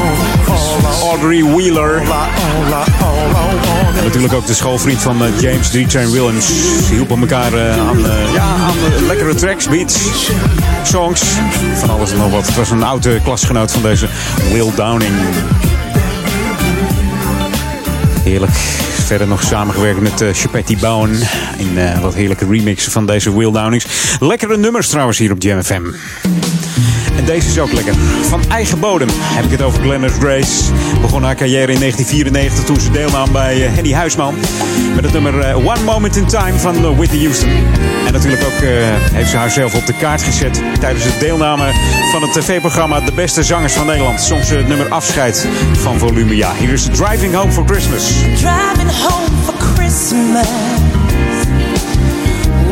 [1.02, 2.02] Audrey Wheeler.
[3.96, 5.90] En natuurlijk ook de schoolvriend van James D.
[5.90, 6.46] Train Williams.
[6.46, 7.98] Die hielpen elkaar aan,
[8.34, 9.98] ja, aan lekkere tracks, beats,
[10.82, 11.22] songs.
[11.74, 12.46] Van alles en nog wat.
[12.46, 14.08] Het was een oude klasgenoot van deze
[14.52, 15.14] Will Downing.
[18.24, 18.52] Heerlijk.
[19.10, 21.10] Verder nog samengewerkt met uh, Chapetti Bowen.
[21.58, 24.16] In eh, wat heerlijke remixen van deze Will Downings.
[24.20, 25.82] Lekkere nummers trouwens hier op Jam FM.
[27.30, 27.94] Deze is ook lekker.
[28.28, 30.72] Van eigen bodem heb ik het over Glennis Grace.
[31.00, 34.34] Begon haar carrière in 1994 toen ze deelnam bij eh, Henny Huisman.
[34.94, 37.50] Met het nummer eh, One Moment in Time van eh, Whitney Houston.
[38.06, 38.60] En natuurlijk ook
[39.12, 41.72] heeft ze haarzelf op de kaart gezet tijdens het deelname
[42.12, 44.20] van het tv-programma De Beste Zangers van Nederland.
[44.20, 46.52] Ze het nummer Afscheid van Volumia.
[46.58, 48.12] Hier is Driving Home for Christmas.
[48.20, 50.46] Driving home for Christmas.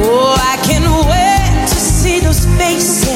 [0.02, 3.07] Oh, I can't wait to see those faces.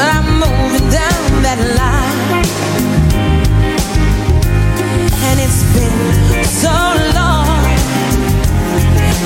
[0.00, 2.46] I'm moving down that line.
[5.28, 6.76] And it's been so
[7.18, 7.64] long.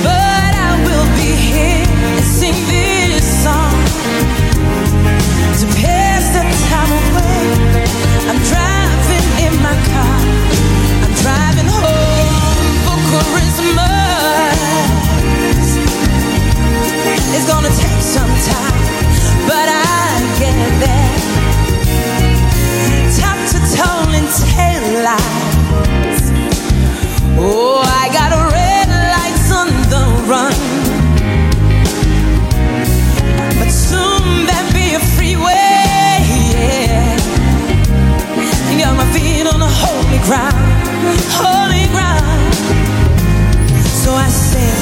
[0.03, 1.87] But I will be here
[2.17, 3.77] and sing this song
[5.59, 7.43] to pass the time away.
[8.29, 10.19] I'm driving in my car.
[11.03, 13.77] I'm driving home for Christmas.
[17.35, 18.81] It's gonna take some time,
[19.47, 19.76] but I
[40.27, 40.57] ground,
[41.39, 42.53] holy ground.
[44.03, 44.76] So I sing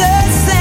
[0.00, 0.59] the same.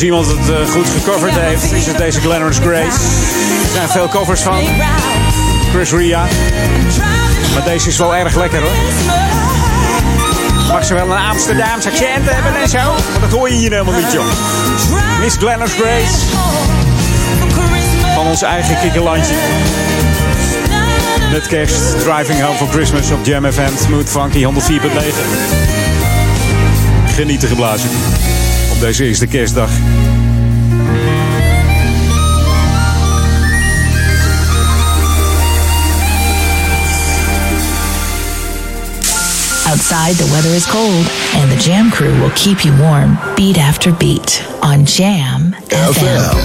[0.00, 2.98] Als iemand het eh, goed gecoverd heeft, is het deze Glennis Grace.
[3.64, 4.58] Er zijn veel covers van.
[5.72, 6.26] Chris Ria.
[7.54, 8.72] Maar deze is wel erg lekker hoor.
[10.68, 12.78] Mag ze wel een Amsterdamse accent hebben en zo?
[13.10, 14.24] Maar dat hoor je hier helemaal niet, joh.
[15.20, 16.16] Miss Glennis Grace.
[18.14, 19.34] Van ons eigen kikkerlandje.
[21.32, 23.76] Met kerst, Driving Home for Christmas op Jam FM.
[23.84, 24.48] Smooth Funky 104.9.
[27.14, 27.90] Genieten geblazen.
[28.80, 29.70] Op deze eerste kerstdag.
[39.66, 43.92] Outside, the weather is cold, and the Jam crew will keep you warm beat after
[43.92, 46.36] beat on Jam FM.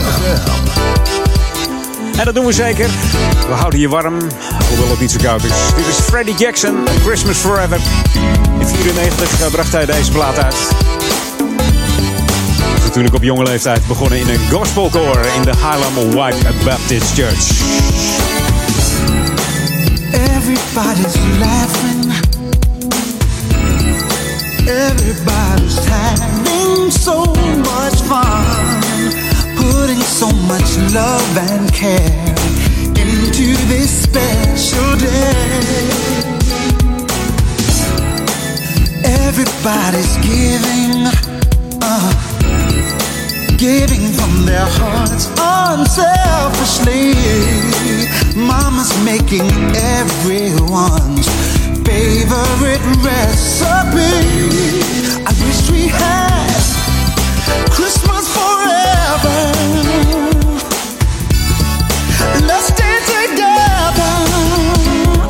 [2.17, 2.89] En dat doen we zeker.
[3.47, 4.19] We houden je warm,
[4.69, 5.51] hoewel het niet zo koud is.
[5.75, 7.79] Dit is Freddie Jackson, Christmas Forever.
[8.59, 10.55] In 94 bracht hij deze plaat uit.
[12.95, 17.61] Is natuurlijk op jonge leeftijd begonnen in een gospelkoor in de Harlem White Baptist Church.
[20.11, 22.13] Everybody's laughing.
[24.67, 27.25] Everybody's having so
[27.57, 28.43] much fun.
[29.55, 32.33] Putting so much love and care
[32.93, 35.59] into this special day.
[39.03, 41.07] Everybody's giving,
[43.57, 47.15] giving from their hearts unselfishly.
[48.35, 51.27] Mama's making everyone's
[51.87, 54.11] favorite recipe.
[55.23, 56.63] I wish we had
[57.71, 59.39] Christmas forever.
[62.47, 64.15] Let's stay together.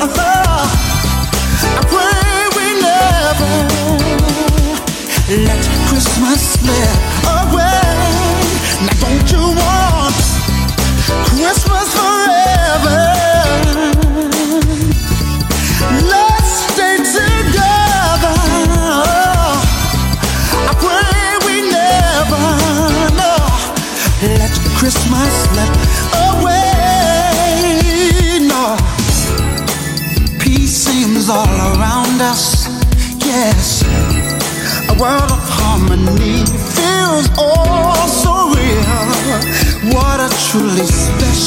[0.02, 3.54] I pray we never
[5.44, 7.05] let Christmas slip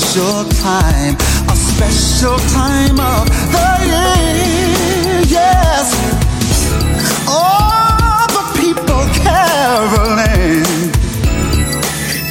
[0.09, 1.15] special time,
[1.49, 5.21] a special time of the year.
[5.27, 5.93] Yes,
[7.27, 10.65] all the people caroling,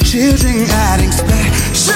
[0.02, 1.94] children adding special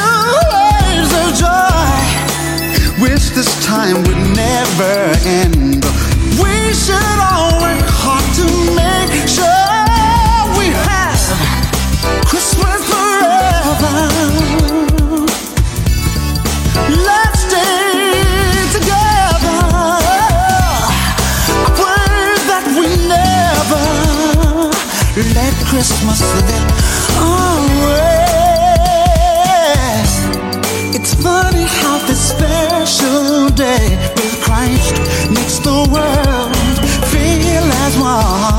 [0.53, 3.03] waves of joy.
[3.03, 5.62] Wish this time would never end.
[25.83, 26.61] Christmas away.
[27.19, 27.67] Oh,
[30.95, 34.95] it's funny how this special day with Christ
[35.35, 36.55] makes the world
[37.11, 38.52] feel as one.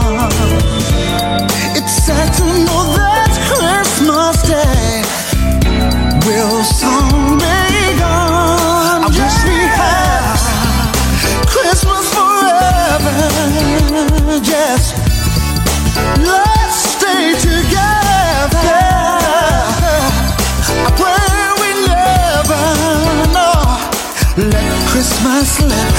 [25.45, 25.92] Slip.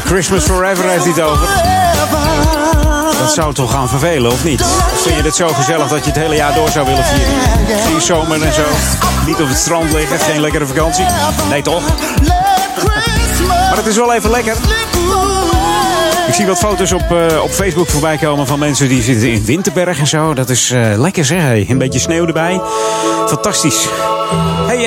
[0.00, 1.48] Christmas Forever heeft hij het over.
[3.18, 4.64] Dat zou toch gaan vervelen, of niet?
[4.94, 7.78] Vind je het zo gezellig dat je het hele jaar door zou willen vieren?
[7.86, 8.62] Geen zomer en zo.
[9.26, 11.04] Niet op het strand liggen, geen lekkere vakantie.
[11.50, 11.82] Nee, toch?
[13.48, 14.56] Maar het is wel even lekker.
[16.28, 19.44] Ik zie wat foto's op, eh, op Facebook voorbij komen van mensen die zitten in
[19.44, 20.34] Winterberg en zo.
[20.34, 21.40] Dat is eh, lekker zeg.
[21.40, 21.66] Hey.
[21.68, 22.60] Een beetje sneeuw erbij.
[23.26, 23.88] Fantastisch.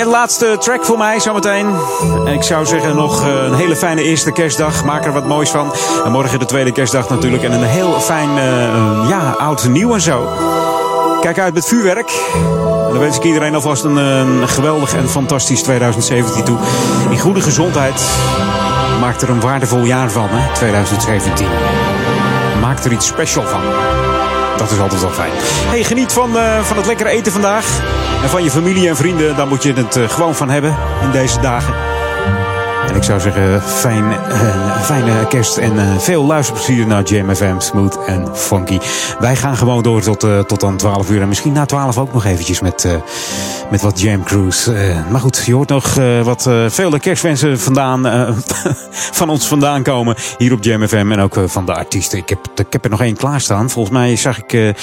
[0.02, 1.76] En laatste track voor mij zometeen.
[2.26, 4.84] En ik zou zeggen nog eh, een hele fijne eerste kerstdag.
[4.84, 5.74] Maak er wat moois van.
[6.06, 7.44] En morgen de tweede kerstdag natuurlijk.
[7.44, 10.30] En een heel fijn, eh, ja, oud nieuw en zo.
[11.20, 12.12] Kijk uit met vuurwerk.
[12.86, 16.58] En dan wens ik iedereen alvast een, een geweldig en fantastisch 2017 toe.
[17.10, 18.02] In goede gezondheid.
[19.00, 21.48] Maak er een waardevol jaar van, hè, 2017.
[22.62, 23.62] Maak er iets special van.
[24.62, 25.32] Dat is altijd wel fijn.
[25.68, 27.82] Hey, geniet van, eh, van het lekkere eten vandaag.
[28.24, 29.36] En van je familie en vrienden.
[29.36, 32.01] Daar moet je het eh, gewoon van hebben in deze dagen.
[32.96, 38.28] Ik zou zeggen, fijn, eh, fijne kerst en eh, veel luisterplezier naar JMFM, Smooth en
[38.34, 38.80] Funky.
[39.20, 41.22] Wij gaan gewoon door tot, eh, tot aan 12 uur.
[41.22, 42.88] En misschien na 12 ook nog eventjes met,
[43.70, 44.74] met wat Jam Cruise.
[45.10, 45.94] Maar goed, je hoort nog
[46.24, 48.02] wat vele kerstwensen vandaan,
[49.20, 50.16] van ons vandaan komen.
[50.38, 52.18] Hier op JMFM en ook van de artiesten.
[52.18, 53.70] Ik heb, ik heb er nog één klaarstaan.
[53.70, 54.76] Volgens mij zag ik...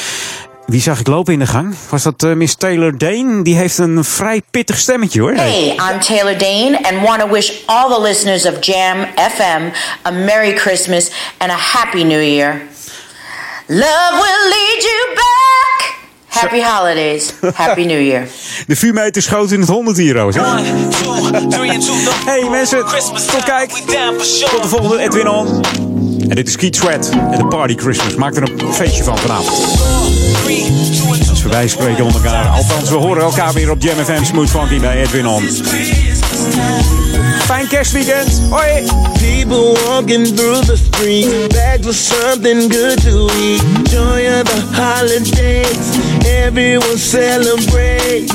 [0.68, 1.74] wie zag ik lopen in de gang?
[1.90, 3.42] Was dat eh, Miss Taylor Dane?
[3.42, 5.32] Die heeft een vrij pittig stemmetje hoor.
[5.32, 9.62] Hey, I'm Taylor Dane and want to wish all the listeners of Jam FM
[10.02, 12.62] a Merry Christmas and a Happy New Year.
[13.66, 15.96] Love will lead you back.
[16.26, 17.32] Happy holidays.
[17.54, 18.26] Happy New Year.
[18.66, 20.34] De vuurmeter schoot in het 100 hier, Roos.
[22.24, 22.84] Hey mensen,
[23.32, 23.70] tot kijk.
[24.50, 25.64] Tot de volgende Edwin On.
[26.28, 28.14] En dit is Keith Sweat en de Party Christmas.
[28.14, 29.97] Maak er een feestje van vanavond.
[30.48, 32.46] We wij spreken onder elkaar.
[32.46, 35.42] Althans, we horen elkaar weer op Jam FM Smooth Funky bij Edwin On.
[37.44, 38.40] Fijn kerstweekend.
[38.50, 38.84] Hoi.
[39.12, 43.62] People walking through the street, bags with something good to eat.
[43.90, 45.98] Joy of the holidays,
[46.44, 48.32] everyone celebrate.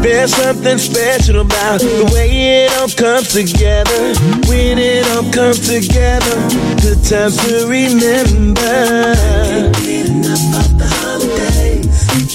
[0.00, 4.14] There's something special about the way it all comes together.
[4.48, 6.36] When it all comes together,
[6.82, 9.14] good times to remember.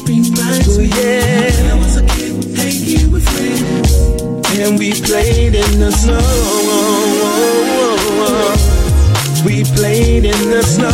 [0.07, 1.49] Oh yeah.
[4.61, 6.19] And we played in the snow.
[9.45, 10.89] We played in the snow.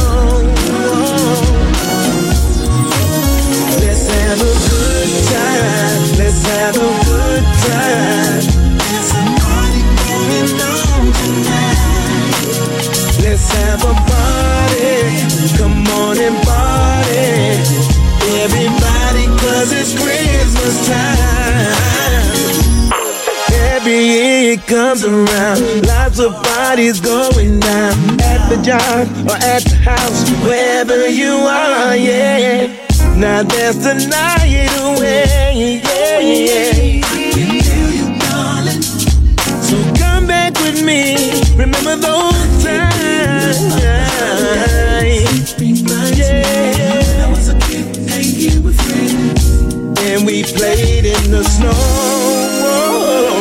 [3.82, 6.02] Let's have a good time.
[6.18, 8.44] Let's have a good time.
[8.78, 11.80] There's a party going on tonight.
[13.24, 13.95] Let's have a
[24.68, 31.08] comes around, lots of parties going down at the job or at the house, wherever
[31.08, 32.68] you are, yeah.
[33.16, 37.02] Now that's the night away, yeah, yeah.
[37.36, 37.62] Yeah.
[39.62, 41.16] So come back with me,
[41.56, 44.04] remember those times, yeah.
[50.08, 53.35] And we played in the snow.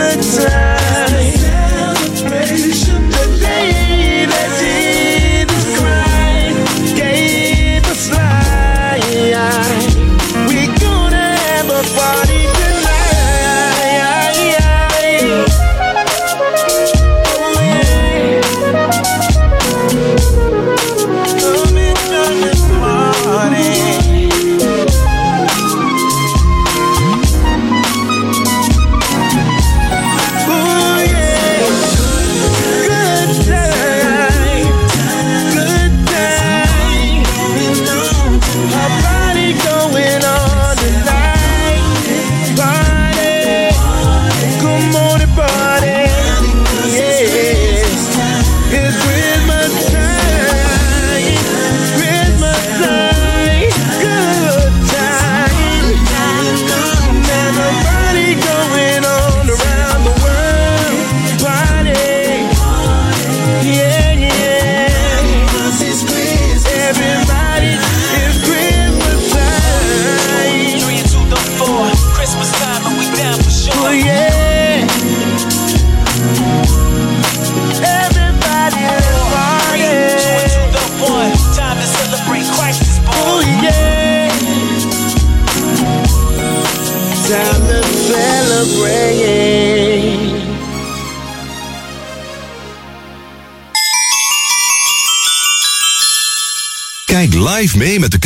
[0.00, 0.79] Good time.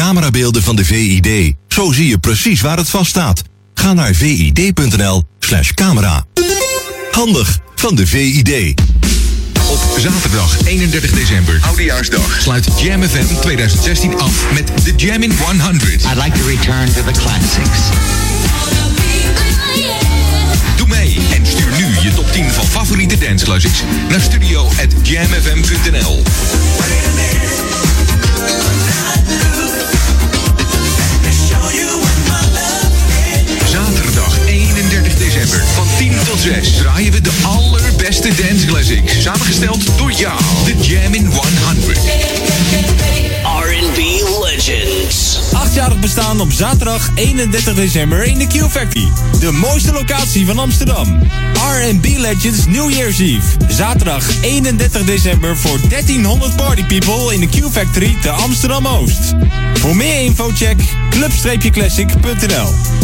[0.05, 1.55] Camerabeelden van de VID.
[1.69, 3.43] Zo zie je precies waar het vast staat.
[3.75, 6.25] Ga naar vid.nl slash camera.
[7.11, 8.81] Handig van de VID.
[9.71, 15.93] Op zaterdag 31 december, Oudejaarsdag, sluit Jam FM 2016 af met de Jam in 100.
[15.93, 17.79] I'd like to return to the classics.
[20.77, 26.23] Doe mee en stuur nu je top 10 van favoriete danceclassics naar studio.jamfm.nl.
[35.97, 39.23] 10 tot 6 draaien we de allerbeste dance classics.
[39.23, 41.99] Samengesteld door jou, de Jam in 100.
[43.45, 43.99] R&B
[44.43, 45.39] Legends.
[45.53, 49.09] Achtjarig staan op zaterdag 31 december in de Q Factory.
[49.41, 51.21] De mooiste locatie van Amsterdam.
[51.55, 53.47] R&B Legends New Year's Eve.
[53.69, 59.33] Zaterdag 31 december voor 1300 party people in de Q Factory te Amsterdam Oost.
[59.75, 60.77] Voor meer info check
[61.11, 63.04] club-classic.nl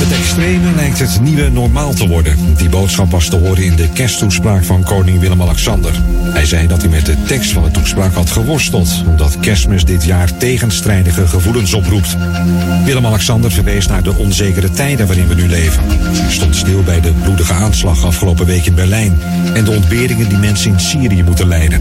[0.00, 2.36] Het extreme lijkt het nieuwe normaal te worden.
[2.56, 6.02] Die boodschap was te horen in de kersttoespraak van koning Willem-Alexander.
[6.22, 10.04] Hij zei dat hij met de tekst van de toespraak had geworsteld, omdat kerstmis dit
[10.04, 12.16] jaar tegenstrijdige gevoelens oproept.
[12.84, 15.82] Willem-Alexander verwees naar de onzekere tijden waarin we nu leven.
[15.88, 19.18] Hij stond stil bij de bloedige aanslag afgelopen week in Berlijn
[19.54, 21.80] en de ontberingen die mensen in Syrië moeten lijden.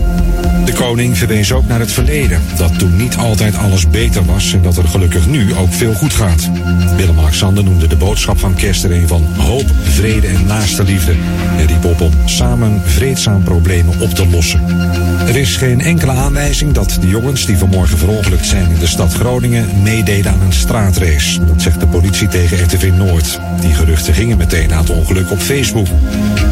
[0.65, 4.61] De koning verwees ook naar het verleden, dat toen niet altijd alles beter was en
[4.61, 6.49] dat er gelukkig nu ook veel goed gaat.
[6.95, 11.11] Willem-Alexander noemde de boodschap van kerst er een van hoop, vrede en naaste liefde
[11.57, 14.61] en riep op om samen vreedzaam problemen op te lossen.
[15.27, 19.13] Er is geen enkele aanwijzing dat de jongens die vanmorgen verongelukt zijn in de stad
[19.13, 21.45] Groningen meededen aan een straatrace.
[21.45, 23.39] Dat zegt de politie tegen RTV Noord.
[23.61, 25.87] Die geruchten gingen meteen na het ongeluk op Facebook.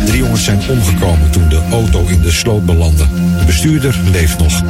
[0.06, 3.06] Drie jongens zijn omgekomen toen de auto in de sloot belandde.
[3.40, 4.64] De bestuurder leeft nog.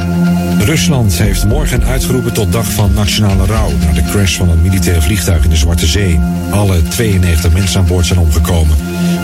[0.58, 5.02] Rusland heeft morgen uitgeroepen tot dag van nationale rouw na de crash van een militair
[5.02, 6.20] vliegtuig in de Zwarte Zee.
[6.50, 8.76] Alle 92 mensen aan boord zijn omgekomen.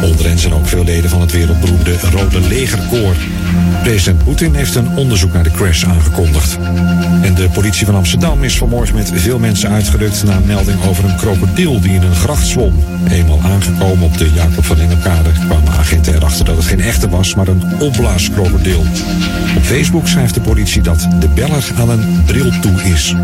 [0.03, 3.15] Onder hen zijn ook veel leden van het wereldberoemde Rode Legerkoor.
[3.83, 6.59] President Poetin heeft een onderzoek naar de crash aangekondigd.
[7.23, 11.05] En de politie van Amsterdam is vanmorgen met veel mensen uitgerukt na een melding over
[11.05, 12.85] een krokodil die in een gracht zwom.
[13.09, 17.35] Eenmaal aangekomen op de Jacob van Engelkade kwamen agenten erachter dat het geen echte was,
[17.35, 18.85] maar een opblaaskrokodil.
[19.57, 23.15] Op Facebook schrijft de politie dat de beller aan een bril toe is.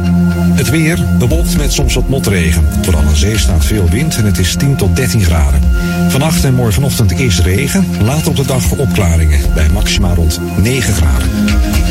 [0.55, 2.66] Het weer bewolkt met soms wat motregen.
[2.82, 5.60] Vooral aan zee staat veel wind en het is 10 tot 13 graden.
[6.09, 11.28] Vannacht en morgenochtend eerst regen, later op de dag opklaringen bij maxima rond 9 graden.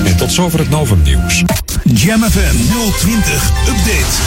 [0.05, 1.43] En tot zover het Novum Nieuws.
[1.83, 2.55] Jam FM
[2.97, 4.21] 020 Update.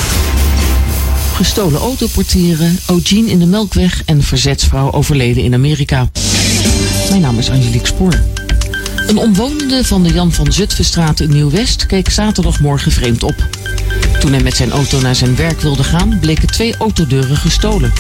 [1.35, 6.09] Gestolen autoportieren, Eugene in de Melkweg en verzetsvrouw overleden in Amerika.
[7.09, 8.23] Mijn naam is Angelique Spoor.
[9.07, 13.49] Een omwonende van de Jan van Zutphenstraat in Nieuw-West keek zaterdagmorgen vreemd op.
[14.21, 17.93] Toen hij met zijn auto naar zijn werk wilde gaan, bleken twee autodeuren gestolen.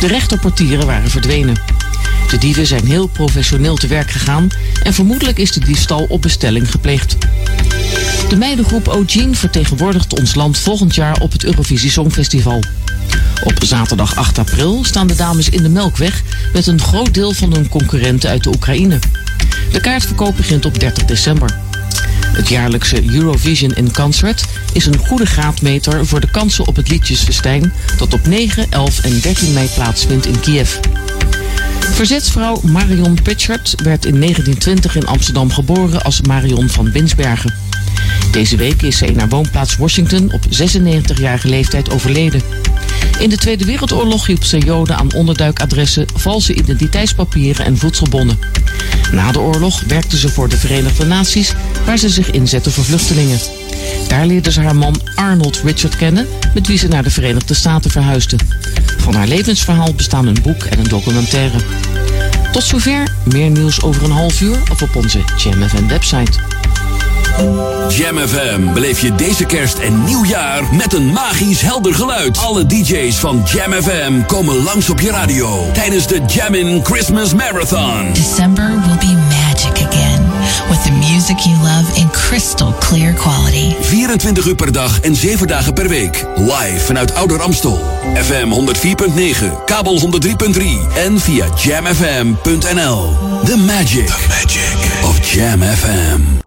[0.00, 1.79] De rechterportieren waren verdwenen.
[2.30, 4.48] De dieven zijn heel professioneel te werk gegaan
[4.82, 7.16] en vermoedelijk is de diefstal op bestelling gepleegd.
[8.28, 12.62] De meidengroep Eugene vertegenwoordigt ons land volgend jaar op het Eurovisie Songfestival.
[13.44, 17.52] Op zaterdag 8 april staan de dames in de Melkweg met een groot deel van
[17.52, 18.98] hun concurrenten uit de Oekraïne.
[19.72, 21.58] De kaartverkoop begint op 30 december.
[22.32, 27.72] Het jaarlijkse Eurovision in Concert is een goede graadmeter voor de kansen op het liedjesfestijn
[27.96, 30.76] dat op 9, 11 en 13 mei plaatsvindt in Kiev.
[31.92, 37.54] Verzetsvrouw Marion Pritchard werd in 1920 in Amsterdam geboren als Marion van Binsbergen.
[38.32, 42.42] Deze week is ze in haar woonplaats Washington op 96-jarige leeftijd overleden.
[43.18, 48.38] In de Tweede Wereldoorlog hielp ze Joden aan onderduikadressen, valse identiteitspapieren en voedselbonnen.
[49.12, 51.52] Na de oorlog werkte ze voor de Verenigde Naties,
[51.84, 53.38] waar ze zich inzette voor vluchtelingen.
[54.08, 57.90] Daar leerde ze haar man Arnold Richard kennen, met wie ze naar de Verenigde Staten
[57.90, 58.36] verhuisde.
[58.96, 61.58] Van haar levensverhaal bestaan een boek en een documentaire.
[62.52, 66.59] Tot zover, meer nieuws over een half uur of op onze FM website.
[67.88, 72.38] Jam FM beleef je deze kerst en nieuwjaar met een magisch helder geluid.
[72.38, 78.12] Alle DJ's van Jam FM komen langs op je radio tijdens de Jammin' Christmas Marathon.
[78.12, 80.30] December will be magic again
[80.68, 83.74] with the music you love in crystal clear quality.
[83.80, 86.26] 24 uur per dag en 7 dagen per week.
[86.36, 87.80] Live vanuit Ouder Amstel.
[88.14, 90.62] FM 104.9, kabel 103.3
[90.94, 93.16] en via jamfm.nl.
[93.44, 94.08] The magic,
[95.02, 96.38] of Jam FM.